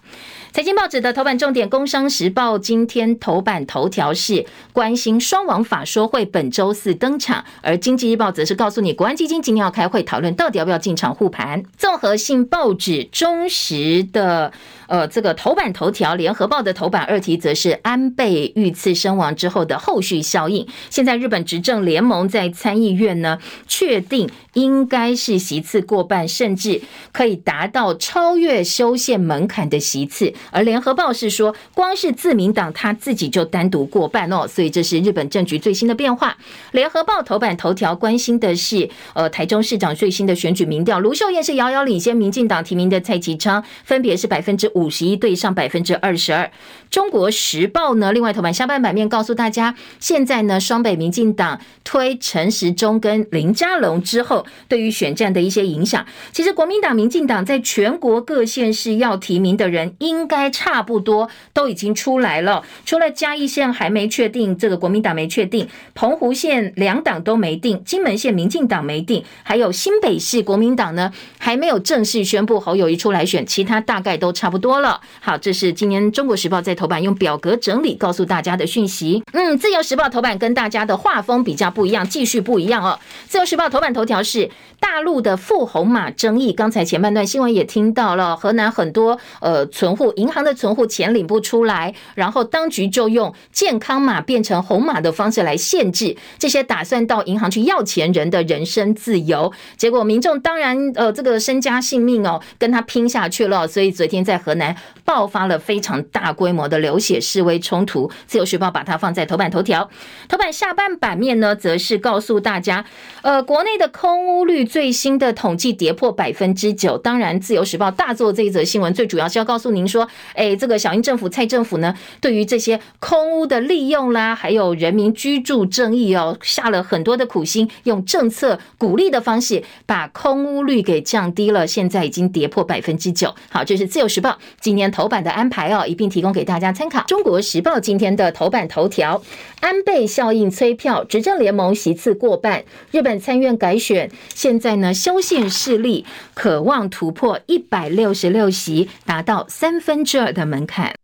[0.52, 11.62] 财经报纸的头版重点，《工商时报》今天头版头条是关心双王法说会本周四登场，而《经济日报》则是告诉你，国安基金今天要开会讨论到底要不要进场护盘。
[11.76, 14.50] 综合性报纸中时的
[14.88, 20.66] 呃这个头版头条，《联合报》的头版二题则是安倍遇刺身亡之后的后续效应。
[20.88, 26.80] 现在日本执政联盟在参议院呢，确定应该是席次过半，甚至
[27.12, 30.32] 可以达到超越修宪门槛的席次。
[30.50, 36.36] 而联合报是说，光是自民党他自己就单独过半哦，所以这是日本政局最新的变化。
[36.72, 46.50] 联合报头版头条关心的是，呃，台中市长最新的选举民调，卢秀燕是遥遥领先民进党提名的蔡其昌，分别是百分之五十一对上百分之二十二。
[46.90, 56.04] 中国时报呢，另外头版下半版面告诉大家，现在呢，双北民进党推陈时中跟林佳龙之后，对于选战的一些影响。
[56.32, 62.64] 其实国民党、民进党在全国各县市要提名的人，应该差不多都已经出来了。
[62.84, 75.00] 除了嘉义县还没确定，这个国民党没确定，澎湖县两党都没定，金门县民进党没定，还有新北市国民党呢，还没有正式宣布侯友谊出来选，其他大概都差不多了。
[75.20, 76.79] 好，这是今年中国时报在。
[76.80, 82.98] 头版用表格整理告诉大家的讯息，嗯，自由时报头版跟大家的画风比较不一样，继续不一样哦。
[83.28, 109.90] 自由时报头版头条是大陆的富红码争议，刚才前半段新闻也听到了，河南很多呃存户银行的存户钱领不出来，然后当局就用健康码变成红码的方式来限制这些打算到银行去要钱人的人身自由，结果民众当然呃这个身家性命哦跟他拼下去了，所以昨天在河南爆发了非常大规模的流血示威冲突，自由时报把它放在头版头条。
[110.28, 112.86] 头版下半版面呢，则是告诉大家，
[113.22, 116.96] 呃，国内的空屋率最新的统计跌破百分之九。
[116.96, 133.34] 当然，自由时报大做这一则新闻，最主要是要告诉您说，哎，这个小英政府、蔡政府呢，对于这些空屋的利用啦，还有人民居住正义哦，下了很多的苦心，用政策鼓励的方式，把空屋率给降低了，现在已经跌破百分之九。
[133.50, 136.59] 好，这是自由时报今年头版的安排哦，一并提供给大家。
[136.72, 139.22] 参考《中国时报》今天的头版头条：
[139.60, 142.64] 安倍效应催票，执政联盟席次过半。
[142.90, 150.94] 日本参院改选，现在呢，修宪势力渴望突破一百六十六席，达到三分之二的门槛。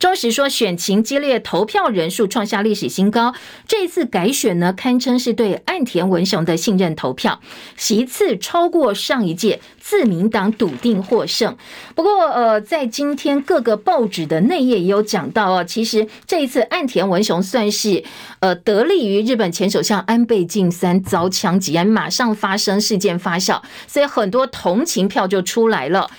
[0.00, 3.34] 中时说，选情激烈，投票人数创下历史新高。
[3.68, 7.38] 这一次改选呢，堪称是对岸田文雄的信任投票，
[7.76, 11.54] 席次超过上一届，自民党笃定获胜。
[11.94, 18.02] 不过，呃，在今天各个报纸的内页也有讲到哦，其实这一次岸田文雄算是
[18.38, 26.10] 呃得力于日本前首相安倍晋三遭枪击案，马上发生事件发酵，所以很多同情票就出来了。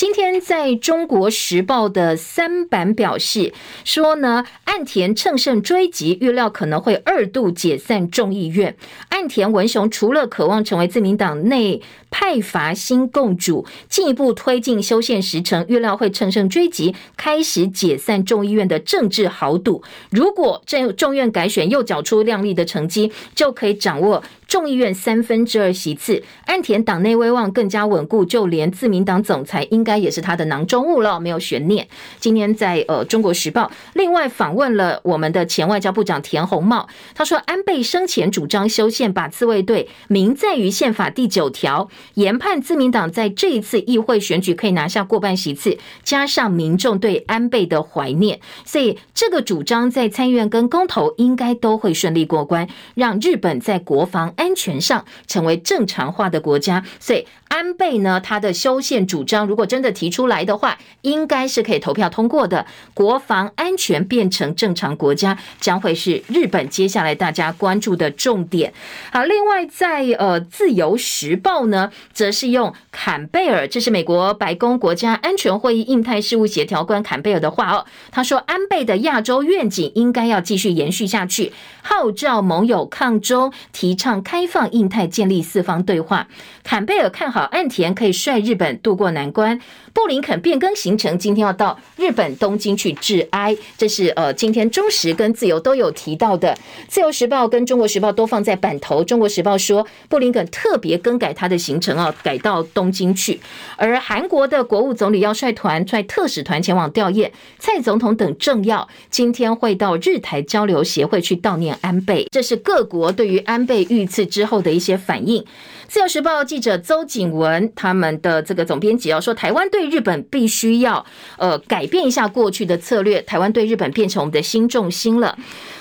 [0.00, 3.52] 今天在中国时报的三版表示
[3.84, 8.74] 说呢，岸田乘胜追击，预料可能会二度解散众议院。
[9.10, 19.82] 岸田文雄除了渴望成为自民党内派阀新共主，进一步推进修宪时程，预料会乘胜追击，开始解散众议院的政治豪赌。
[20.10, 24.22] 如果这众院改选又缴出亮丽的成绩，就可以掌握。
[24.50, 31.86] 众议院三分之二席次，岸田党内威望更加稳固，就连自民党总裁应该也是他的囊中物了，没有悬念。
[32.18, 54.34] 今天在呃《中国时报》另外访问了我们的前外交部长田宏茂，他说安倍生前主张修宪，把自卫队名在于宪法第九条，研判自民党在这一次议会选举可以拿下过半席次，加上民众对安倍的怀念，所以这个主张在参议院跟公投应该都会顺利过关，让日本在国防。
[54.40, 62.64] 安全上成为正常化的国家，所以安倍呢，他的修宪主张如果真的提出来的话，应该是可以投票通过的。
[62.94, 68.72] 国防安全变成正常国家，将会是日本接下来大家关注的重点。
[69.12, 81.52] 好，另外在呃《自由时报》呢，则是用坎贝尔，这是美国白宫国家安全会议印太事务协调官坎贝尔的话哦，他说安倍的亚洲愿景应该要继续延续下去，
[81.82, 84.22] 号召盟友抗中，提倡。
[84.22, 86.28] 开放印太，建立四方对话。
[86.62, 89.60] 坎贝尔看好岸田可以率日本渡过难关。
[89.92, 93.56] 布林肯变更行程，今天要到日本东京去致哀。
[93.76, 96.56] 这是呃，今天中时跟自由都有提到的。
[96.88, 99.02] 自由时报跟中国时报都放在版头。
[99.04, 103.40] 中国时报说，布林肯特别更改他的行程啊，改到东京去。
[103.76, 112.26] 而韩国的国务总理要率团率特使团前往吊唁，蔡总统等政要今天会到日台交流协会去悼念安倍。
[112.30, 115.44] 这是各国对于安倍遇刺之后的一些反应。
[115.90, 121.04] 自由时报记者邹景文他们的这个总编辑要说，台湾对日本必须要
[121.36, 125.36] 呃改变一下过去的策略，台湾对日本变成我们的新重心了。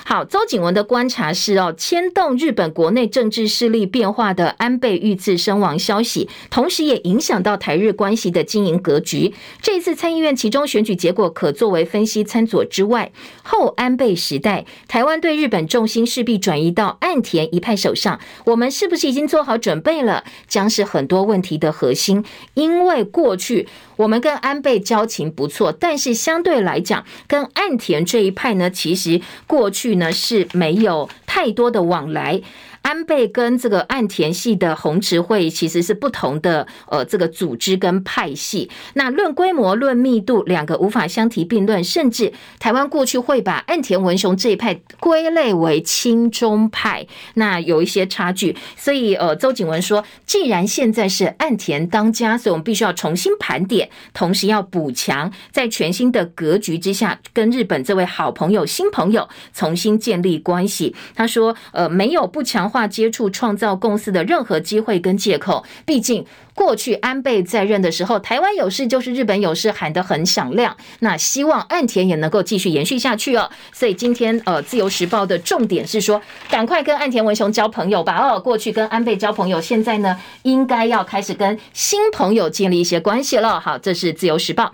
[0.09, 9.35] 好，邹景文的观察是哦，牵动日本国内政治势力变化的安倍遇刺身亡消息，同时也影响到台日关系的经营格局。
[9.61, 13.11] 这一次参议院其中选举结果可作为分析参佐之外，
[13.43, 18.19] 后安倍时代，台湾对日本重心势必转移到岸田一派手上。
[18.45, 20.23] 我们是不是已经做好准备了？
[20.47, 23.67] 将是很多问题的核心，因为过去。
[23.99, 32.41] 我们跟安倍交情不错，但是相对来讲，跟岸田这一派呢，其实过去呢是没有太多的往来。
[32.81, 38.69] 安倍跟这个岸田系的红池会其实是不同的，呃，这个组织跟派系。
[38.93, 41.83] 那论规模、论密度，两个无法相提并论。
[41.83, 48.55] 甚至台湾过去会把岸田文雄这一派归类为亲中派，那有一些差距。
[48.75, 60.95] 所以，呃，邹景文说，既然现在是岸田当家，所以我们必须要重新盘点，同时要补强，在全新的格局之下，跟日本这位好朋友、新朋友重新建立关系。
[61.15, 65.63] 他说，呃，没有不强化接触、创造公司的任何机会跟借口。
[65.85, 66.25] 毕竟
[66.59, 70.75] 过去安倍在任的时候，台湾有事就是日本有事，喊得很响亮。
[70.99, 73.49] 那希望岸田也能够继续延续下去哦。
[73.71, 78.17] 所以今天呃，《自由时报》的重点是说，赶快跟岸田文雄交朋友吧。
[78.17, 83.57] 哦，过去跟安倍交朋友，现在呢，应该要开始跟新朋友建立一些关系了。
[83.61, 84.65] 好，这是《自由时报》。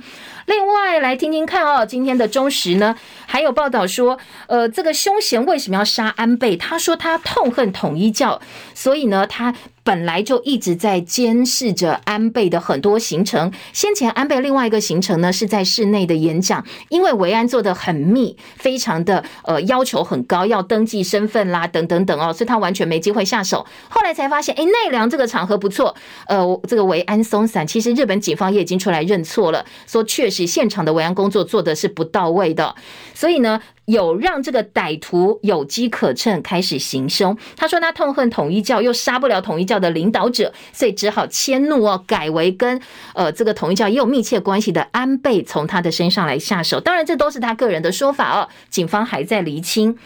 [0.47, 2.95] 另外来听听看哦，今天的中时呢，
[3.27, 4.17] 还有报道说，
[4.47, 6.57] 呃，这个凶嫌为什么要杀安倍？
[6.57, 8.41] 他说他痛恨统一教，
[8.73, 9.53] 所以呢，他。
[9.85, 13.53] 本来就一直在监视着安倍的很多行程。
[13.71, 23.63] 先前安倍另外一个行程呢，是在室内的演讲，因为维安做得很密，非常的呃要求很高，要登记身份啦，等等等哦，所以他完全没机会下手。
[23.87, 25.95] 后来才发现，哎，奈良这个场合不错，
[26.27, 27.65] 呃，这个维安松散。
[27.67, 32.75] 其实日本警方也已经出来认错了，说确实现场的维安工作做的是不到位的，
[33.13, 33.61] 所以呢。
[33.85, 37.37] 有让这个歹徒有机可乘，开始行凶。
[37.55, 42.81] 他说他痛恨统一教，又杀不了统一教的领导者，所以只好迁怒哦，改为跟
[43.13, 46.79] 呃这个统一教也有密切关系的安倍从他的身上来下手。
[46.79, 49.97] 当然，这都是他个人的说法哦，警方还在厘清。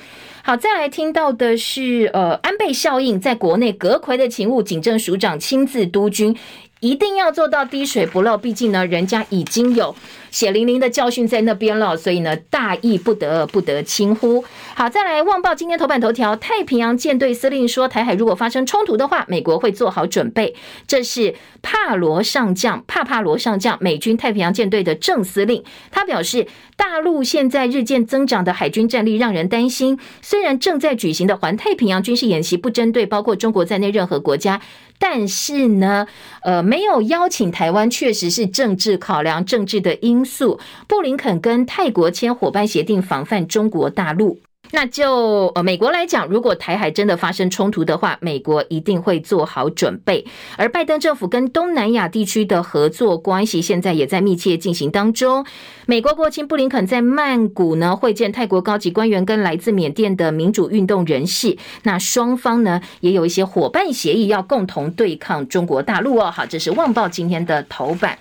[0.42, 6.36] 好，再来听到的是呃安倍效应，在国内阁揆的勤务，警政署长亲自督军。
[6.80, 8.38] 一定要做到滴水不漏。
[8.38, 9.96] 毕竟呢，人家已经有
[10.32, 14.44] 血淋淋的教训在那边了，所以呢，大意不得不得轻忽。
[14.76, 20.56] 好，再来，《旺报》今天头版头条，太平洋舰队司令说，台海如果发生冲突的话，美国会做好准备。
[20.88, 30.00] 这是帕罗上将，帕帕罗上将，美军太平洋舰队的正司令，他表示，大陆现在日渐增长的海军战力让人担心。
[30.22, 34.62] 虽然正在举行的环太平洋军事演习不针对包括中国在内任何国家，
[35.00, 36.06] 但是呢，
[36.44, 40.60] 呃，没有邀请台湾，确实是政治考量、政治的因素。
[40.88, 44.40] 布林肯跟泰国签伙伴协定，防范中国大陆。
[44.72, 50.26] 那就呃，美国来讲，如果台海真的发生冲突的话，美国一定会做好准备。
[50.58, 55.46] 而拜登政府跟东南亚地区的合作关系，现在也在密切进行当中。
[55.88, 61.58] 美国国务卿布林肯在曼谷呢会见泰国高级官员跟来自缅甸的民主运动人士。
[61.84, 66.30] 那双方呢也有一些伙伴协议，要共同对抗中国大陆哦。
[66.30, 68.20] 好，这是《旺报》今天的头版。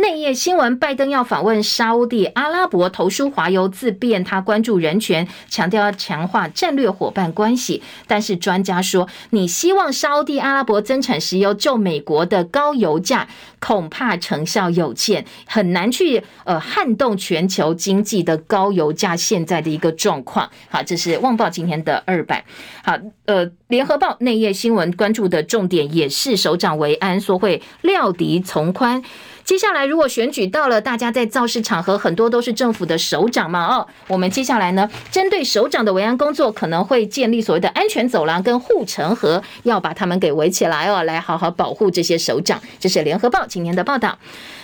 [0.00, 7.82] 内页新闻：拜登要访问沙乌地阿拉伯，投书华油自辩，他关注人权，强调要强化战略伙伴关系。
[8.06, 13.28] 但是专家说，你希望沙乌地阿拉伯增产石油救美国的高油价，
[13.58, 20.50] 恐怕成效有限，很难去呃撼动全球经济的高油价现在的一个状况。
[20.70, 22.42] 好，这是《旺报》今天的二版。
[22.82, 22.96] 好，
[23.26, 29.02] 呃，《联合报》内页新闻关注的重点也是首长维安说会料敌从宽。
[29.50, 33.66] 接下来，如果选举到了，大家在造势场合很多都是政府的首长嘛？
[33.66, 42.62] 哦，我们接下来呢，针对首长的维安工作，可能会建立所谓的安全走廊跟护城河，要把他们给围起来哦，来好好保护这些首长。
[42.78, 44.16] 这是联合报今天的报道。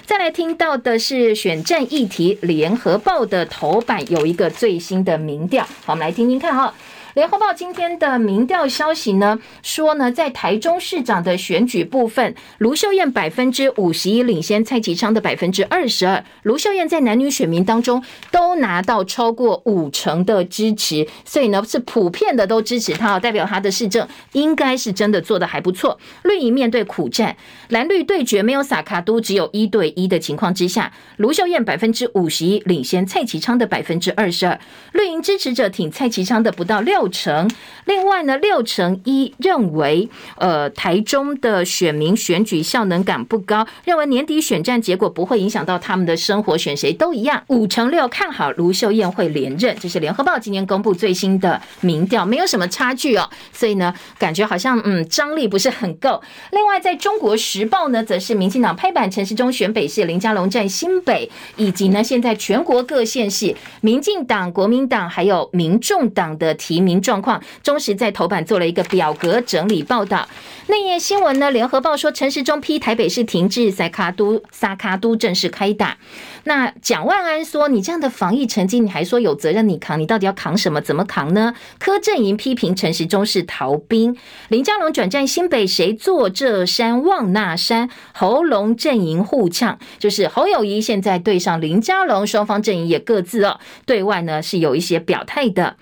[0.04, 6.72] 再来听到的是选战议题，联合报的头版有一个最新的民调，好，我们来听听看哈。
[7.16, 16.22] 联合报今天的民调消息呢，说呢，在台中市长的选举部分，卢秀燕百分之五十一领先蔡其昌的百分之二十二。
[16.42, 25.98] 卢秀燕在男女选民当中都拿到超过五成的支持，所以呢是普遍的都支持他，代表他的市政应该是真的做得还不错。
[26.24, 27.34] 绿营面对苦战，
[27.70, 34.60] 蓝绿对决没有撒卡都，只有一对一的情况之下，卢秀燕百分之五十一领先蔡其昌的百分之二十二。
[34.92, 37.50] 绿营支持者挺蔡其昌的不到六成，
[37.84, 47.42] 另外呢，六成一认为，呃，台中的选民选举效能感不高，认为年底选战结果不会影响到他们的生活，选谁都一样。
[47.48, 56.20] 五成六看好卢秀燕会连任，这是联合报今年公布最新的民调，没有什么差距哦，所以呢，感觉好像嗯张力不是很够。
[56.50, 66.95] 另外，在中国时报呢，则是民进党拍板城市中选北市，林佳龙战新北，以及呢，现在全国各县市民进党、国民党还有民众党的提名。
[67.00, 70.28] 状况，中时在头版做了一个表格整理报道。
[70.68, 75.96] 内页新闻呢，联合报说陈时中批台北市停滞，塞卡都萨卡都正式开打。
[76.42, 80.80] 那蒋万安说：“你这样的防疫成绩，你还说有责任你扛，你到底要扛什么？
[80.80, 84.16] 怎么扛呢？”柯阵营批评陈时中是逃兵。
[84.48, 87.88] 林佳龙转战新北，谁坐这山望那山？
[88.12, 95.76] 侯龙阵营互呛，就是侯友宜现在对上林佳龙，双方阵营也各自哦对外呢是有一些表态的。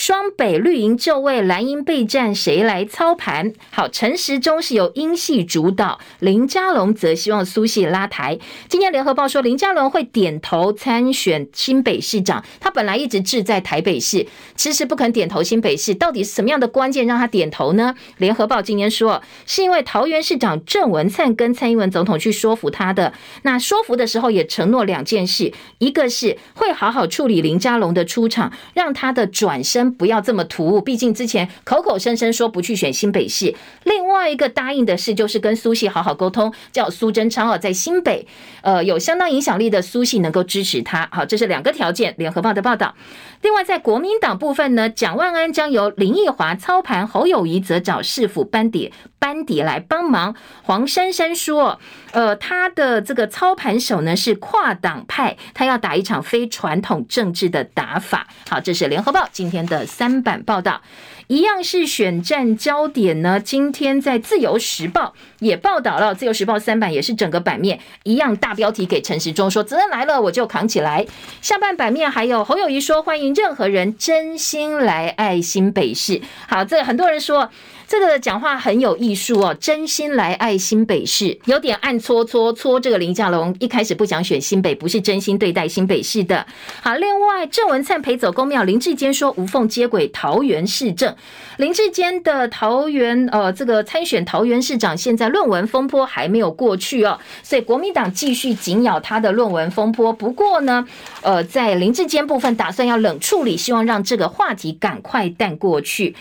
[0.00, 3.52] 双北绿营就位，蓝营备战，谁来操盘？
[3.70, 8.38] 好，陈时中是由英系主导，林佳龙则希望苏系拉台。
[8.66, 14.26] 今天联合报说，林佳龙会点头参选新北市长，他本来一直志在台北市，
[14.56, 17.94] 迟迟不肯点头新北市，到底什么样的关键让他点头呢？
[18.16, 29.89] 联合报今天说，是因为桃园市长郑文灿跟蔡英文总统去说服他的，那说服的时候也承诺两件事，一个是会好好处理林佳龙的出场，让他的转身。
[29.92, 33.54] 不要这么突兀，毕竟之前口口声声说不去选新北市。
[33.84, 38.26] 另外一个答应的事就是跟苏系好好沟通，叫苏贞昌哦，在新北
[38.62, 41.08] 呃有相当影响力的苏系能够支持他。
[41.10, 42.14] 好，这是两个条件。
[42.18, 42.94] 联合报的报道。
[43.42, 50.34] 另外，在国民党部分呢，蒋万安将由林奕华操盘，侯友谊则找市府班底班底来帮忙。
[50.64, 51.78] 黄珊珊说，
[52.10, 58.26] 呃，他的这个操盘手呢是跨党派，他要打一场非传统政治的打法。
[58.48, 59.86] 好，这是联合报今天的。
[59.86, 60.80] 三版报道
[61.26, 63.38] 一样是选战焦点呢。
[63.38, 71.06] 今天在自由时报也报道了，自由时报三版也是整个版面一样大标题给陈时中说责任来了我就扛起来。
[71.42, 76.22] 下半版面还有侯友谊说欢迎任何人真心来爱新北市。
[76.48, 77.50] 好，这很多人说。
[77.90, 82.78] 这个讲话很有艺术哦，真心来爱新北市，有点暗搓搓搓。
[82.78, 86.46] 这个林佳龙一开始不想选新北，不是真心对待新北市的。
[86.82, 91.12] 好，另外郑文灿陪走公庙，林志坚说无缝接轨桃园市政。
[91.56, 100.12] 林志坚的桃园呃，这个参选桃园市长，现在论文风波还没有过去哦，所以国民党继续紧咬他的论文风波。
[100.12, 100.86] 不过呢，
[101.22, 106.14] 呃，在林志坚部分打算要冷处理，希望让这个话题赶快淡过去。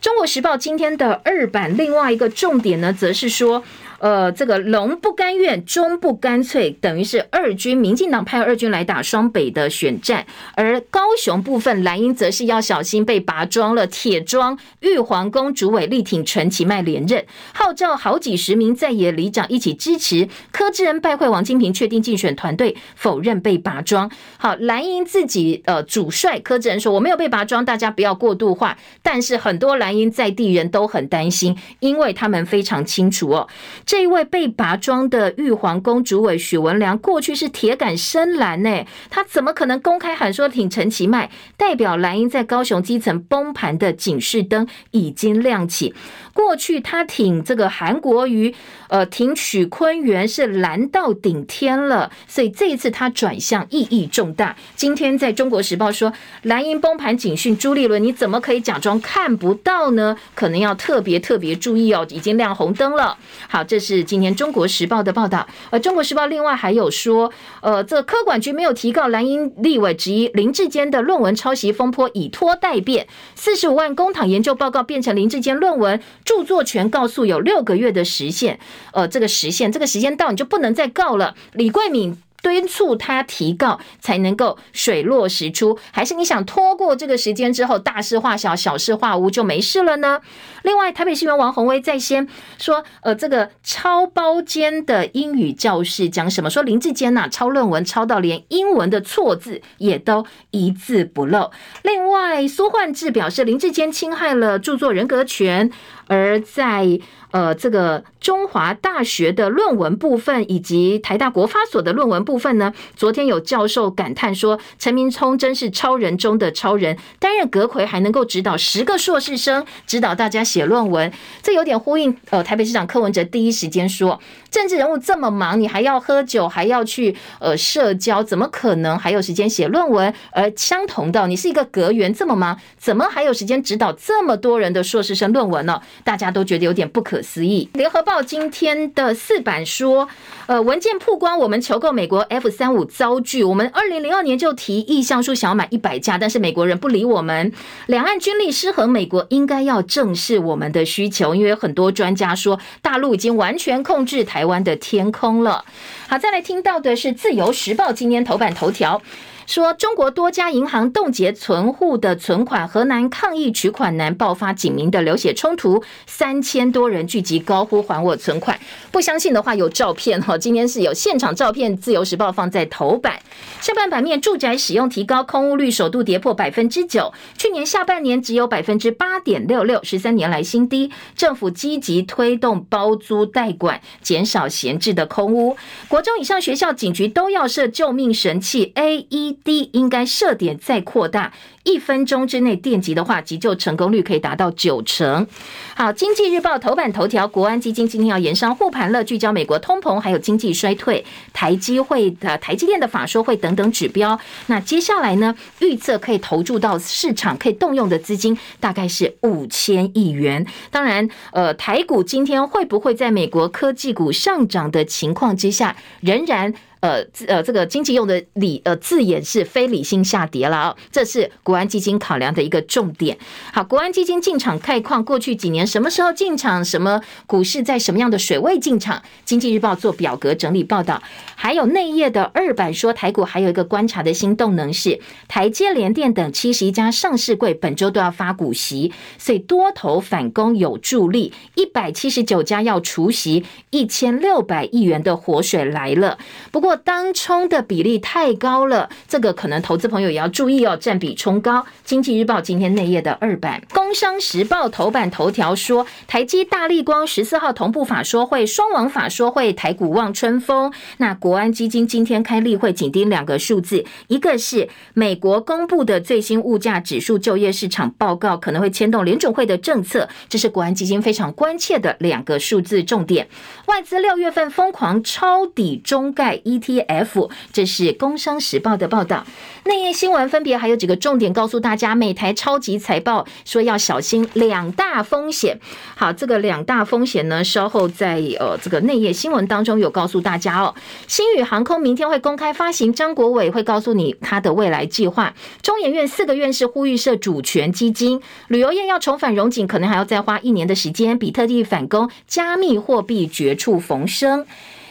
[0.00, 3.64] 中国时报今天的二版另外一个重点呢，则是说。
[3.98, 10.24] 呃，这个龙不甘愿，中不干脆，等于是二军，民进党派二军来打双北的选战，
[10.54, 13.86] 而高雄部分蓝营则是要小心被拔庄了。
[13.86, 20.28] 铁庄玉皇宫主委力挺陈其迈连任，号召好几十名在野里长一起支持。
[20.52, 24.08] 柯志恩拜会王金平，确定竞选团队，否认被拔庄。
[24.36, 28.78] 好，蓝英自己呃主帅柯志恩说，我没有被拔庄，大家不要过度化。
[29.02, 33.48] 但是很多蓝营在地人都很担心，因为他们非常清楚哦。
[33.88, 41.30] 这一位被拔庄的玉皇宫主委许文良，过去是铁杆深蓝呢，他怎么可能公开喊说挺陈其迈？
[41.56, 45.94] 代表蓝营在高雄基层崩盘的警示灯已经亮起。
[46.38, 48.54] 过去他挺这个韩国瑜，
[48.86, 54.54] 呃，挺许昆源是蓝到顶天了，所以这一次他转向意义重大。
[54.76, 56.12] 今天在中国时报说，
[56.42, 60.16] 蓝营崩盘警讯，朱立伦你怎么可以假装看不到呢？
[60.36, 63.18] 可能要特别特别注意哦，已经亮红灯了。
[63.48, 63.78] 好，这。
[63.88, 67.32] 是今天《中国时报》的报道，而《中国时报》另外还有说，
[67.62, 75.98] 呃，这科管局没有提告蓝营立委之一林志坚的论文抄袭风波以拖待变，四十五万公帑研究报告变成林志坚论文
[76.28, 78.58] 著作权告诉有六个月的时限，
[78.92, 81.34] 呃，这个时限，这个时间到你就不能再告了。
[81.54, 82.18] 李桂敏。
[82.40, 90.20] 敦促他提告才能够水落石出，还是你想拖过这个时间之后大事化小，小事化无就没事了呢？
[90.62, 96.48] 另外，台北新闻王宏威在先说，呃，这个抄包间的英语教室讲什么？
[96.48, 101.50] 说林志坚呐，抄论文抄到连英文的错字也都一字不漏。
[101.82, 105.72] 另外，苏焕智表示林志坚侵害了著作人格权，
[106.08, 106.98] 而在。
[107.30, 122.16] 呃，这个中华大学的论文部分以及台大国发所的论文部分呢，昨天有教授感叹说，陈明聪真是超人中的超人，担任阁魁还能够指导十个硕士生，指导大家写论文，这有点呼应。
[122.30, 124.18] 呃，台北市长柯文哲第一时间说，
[124.50, 130.12] 政治人物这么忙，你还要喝酒，还要去呃社交，怎么可能还有时间写论文？
[130.30, 135.78] 而相同的，你是一个阁员，这么忙，怎么还有时间指导这么多人的硕士生论文呢？
[136.02, 137.18] 大家都觉得有点不可。
[137.20, 137.68] 思议！
[137.74, 140.08] 联合报今天的四版说，
[140.46, 143.42] 呃，文件曝光，我们求购美国 F 三五遭拒。
[143.42, 147.52] 我们二零零二年就提意向书，想要买一百架，但是美国人不理我们。
[147.86, 155.64] 两岸军力失衡，美国应该要正视我们的需求，因为很多专家说，大陆已经完全控制台湾的天空了。
[156.08, 159.02] 好，再来听到的是自由时报今天头版头条。
[159.48, 168.60] 说中国多家银行冻结存户的存款，河南抗疫取款难，爆发警民的流血冲突，三千多人聚集高呼还我存款。
[168.92, 173.18] 不相信的话，有照片哈，今天是有现场照片，自由时报放在头版。
[173.62, 180.92] 下半版面，住宅使用提高，空屋率首度跌破百分之九，去年下半年只有百分之八点六六，十三年来新低。
[181.16, 185.56] 政府积极推动包租代管，减少闲置的空屋。
[185.88, 189.37] 国中以上学校、警局都要设救命神器 A E。
[189.44, 191.32] D 应该设点再扩大，
[191.64, 195.26] 一分钟之内电击的话，急救成功率可以达到九成。
[195.74, 204.18] 好，经济日报头版头条，国安基金今天要延商护盘了，聚焦美国通膨还有经济衰退，台积会的台积电的法说会等等指标。
[204.46, 210.46] 那接下来呢，预测可以投注到市场可以动用的资金大概是五千亿元。
[210.70, 216.54] 当然，呃，台股今天会不会在美国科技股上涨的情况之下，仍然？
[216.80, 223.18] 呃，呃，这个经济用的理呃字眼是非理性下跌了啊，这是国安基金考量的一个重点。
[223.52, 229.02] 好，国安基金进场概况，过去几年什么时候进场，什么股市在什么样的水位进场？
[229.24, 231.02] 经济日报做表格整理报道，
[231.34, 246.16] 还有内页的二版说，台股还有一个观察的新动能是台积联电等七十一家上市柜本周都要发股息，所以多头反攻有助力，一百七十九家要除息，一千六百亿元的活水来了。
[246.52, 246.67] 不过。
[246.68, 251.64] 过当冲的比例太高了，这个可能投资朋友也要注意哦，占比冲高。
[251.82, 260.70] 经济日报今天内页的二版，工商时报头版头条说，台积大立光十四号同步法说会，双王法说会，台股望春风。
[260.98, 273.26] 那国安基金今天开例会，紧盯两个数字，一个是美国公布的最新物价指数就业市场报告，可能会牵动联准会的政策，这是国安基金非常关切的两个数字重点。
[273.64, 277.30] 外资六月份疯狂抄底中概一 T.F.
[277.52, 279.24] 这是工商时报的报道。
[279.64, 285.60] 内页新闻分别还有几个重点，告诉大家，美台超级财报说要小心两大风险。
[285.94, 290.74] 好，这个两大风险呢，稍后在呃这个内页新闻当中有告诉大家哦。
[291.06, 295.34] 星宇航空明天会公开发行，张国伟会告诉你他的未来计划。
[295.60, 301.18] 中研院四个院士呼吁设主权基金，旅游业要重返荣景，可能还要再花一年的时间。
[301.18, 304.46] 比特币反攻，加密货币绝处逢生。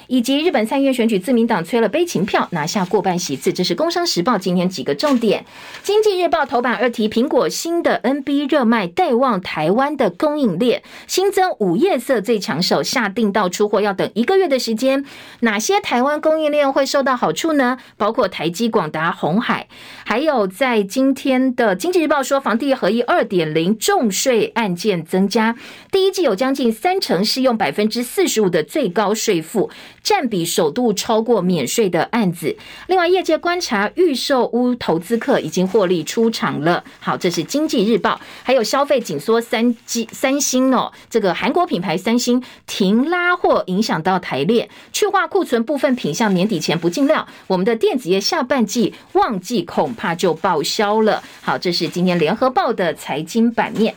[0.08, 3.52] 以及日本参议院选举，自民党催了悲情票，拿下过半席次。
[3.52, 5.44] 这是《工商时报》今天几个重点。
[5.84, 15.06] 《经济日报》头版二题：苹果新的 NB 热卖带旺台湾的供应链，新增五叶色最抢手，下订到出货要等一个月的时间。
[15.42, 17.78] 哪些台湾供应链会受到好处呢？
[17.98, 19.68] 包括台积、广达、红海，
[20.06, 25.56] 还有在今天的《经济日报》说，房地合一二点零重税案件增加，
[25.92, 29.70] 第一季有将近三成适用百分之四十五的最高税负。
[30.08, 32.56] 占比首度超过免税的案子。
[32.88, 36.82] 另外，业界观察预售屋投资客已经获利出场了。
[37.02, 38.18] 好，这是经济日报。
[38.42, 47.28] 还有消费紧缩，三 G 三星哦，这个韩国品牌三星停拉货，影响到台列去化库存，部分品项年底前不进料。
[47.48, 51.22] 我们的电子业下半季旺季恐怕就报销了。
[51.42, 53.94] 好，这是今天联合报的财经版面。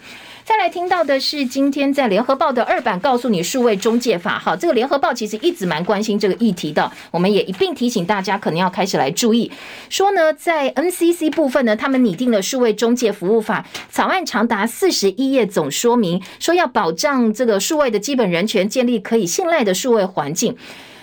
[0.51, 9.49] 再来听到的是今天在联合报的二版告诉你数位中介法，好，这个联合报其实一直蛮关心这个议题的，我们也一并提醒大家，可能要开始来注意。
[9.89, 20.57] 说呢，在 NCC 部分呢，他们拟定了数位中介服务法草案，长达四十一页总说明，说要保障这个数位的基本人权，建立可以信赖的数位环境。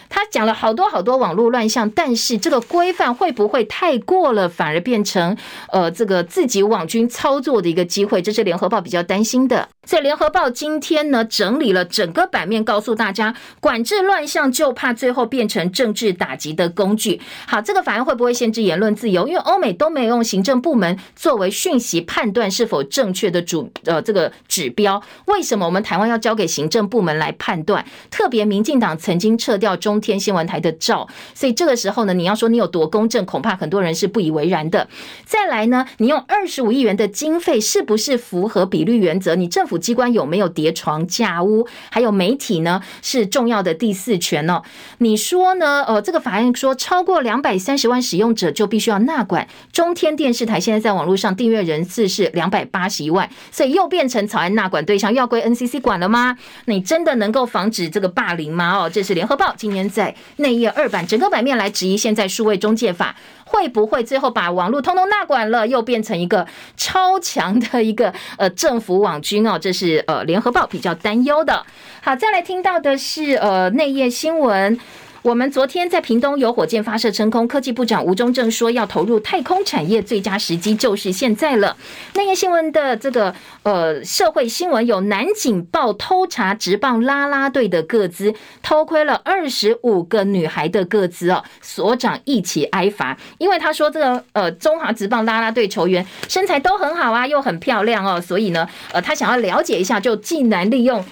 [0.10, 5.36] 他讲了好多好多网络乱象，但是这个规范会不会太过了，反而变成
[5.72, 8.22] 呃这个自己网军操作的一个机会？
[8.22, 9.68] 这是联合报比较担心的。
[9.86, 17.22] 所以联合报今天呢整理了整个版面，告诉大家管制乱象，就怕最后变成政治打击的工具。
[17.48, 19.28] 好，这个法案会不会限制言论自由？
[19.28, 27.86] 因为欧美都没有用行政部门作为讯息判断是否正确的主呃这个指标，为什么我们台湾要交给行政部门来判断？
[28.12, 29.97] 特别民进党曾经撤掉中。
[29.98, 34.88] 中天新闻台的照，所以这个时候呢，你要说你有多公正，恐怕很多人是不以为然的。
[35.26, 39.34] 再来呢，你用二十五亿元的经费，是不是符合比率原则？
[39.34, 41.68] 你政府机关有没有叠床架屋？
[41.90, 44.62] 还有媒体呢，是重要的第四权哦。
[45.00, 45.84] 你说呢？
[45.88, 49.48] 呃，这个法案说超过两百三十万使用者就必须要纳管。
[49.72, 56.38] 中天电视台现在在网络上订阅人次是两百八十一万，所以又变成草案纳管对象，又要归 NCC 管了吗？
[56.66, 58.78] 你真的能够防止这个霸凌吗？
[58.78, 59.87] 哦，这是联合报今年。
[59.90, 63.16] 在内页二版整个版面来质疑，现在数位中介法
[63.46, 69.58] 会不会最后把网络通通纳管了，又变成一个超强的一个呃政府网军哦？
[69.60, 71.66] 这是呃联合报比较担忧的。
[72.02, 74.80] 好，再来听到的是呃内页新闻。
[75.24, 81.76] 我们昨天在屏东有火箭发射升空，科技部长吴宗正说要投入太空产业，最佳时机就是现在了。
[82.14, 101.04] 那个新闻的这个呃社会新闻有南警报偷查职棒啦啦队的个资，偷窥了二十五个女孩的个资哦，所长一起挨罚，因为他说这个呃中华职棒啦啦队球员身材都很好啊，又很漂亮哦，所以呢呃他想要了解一下，就竟然利用。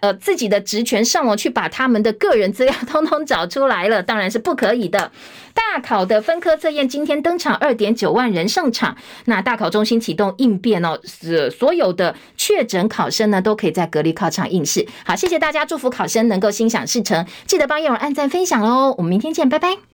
[0.00, 5.10] 呃，自己的职权上网去把他们的个人资料 通通找出来了，当然是不可以的。
[5.54, 8.96] 大考的分科测验今天登场，二点九万人上场。
[9.24, 14.86] 那大考中心启动应变哦，是所有的确诊考生呢都可以在隔离考场应试。
[15.04, 17.26] 好，谢谢大家，祝福考生能够心想事成。
[17.46, 19.78] 记得帮叶蓉按赞分享哦，我们明天见，拜拜。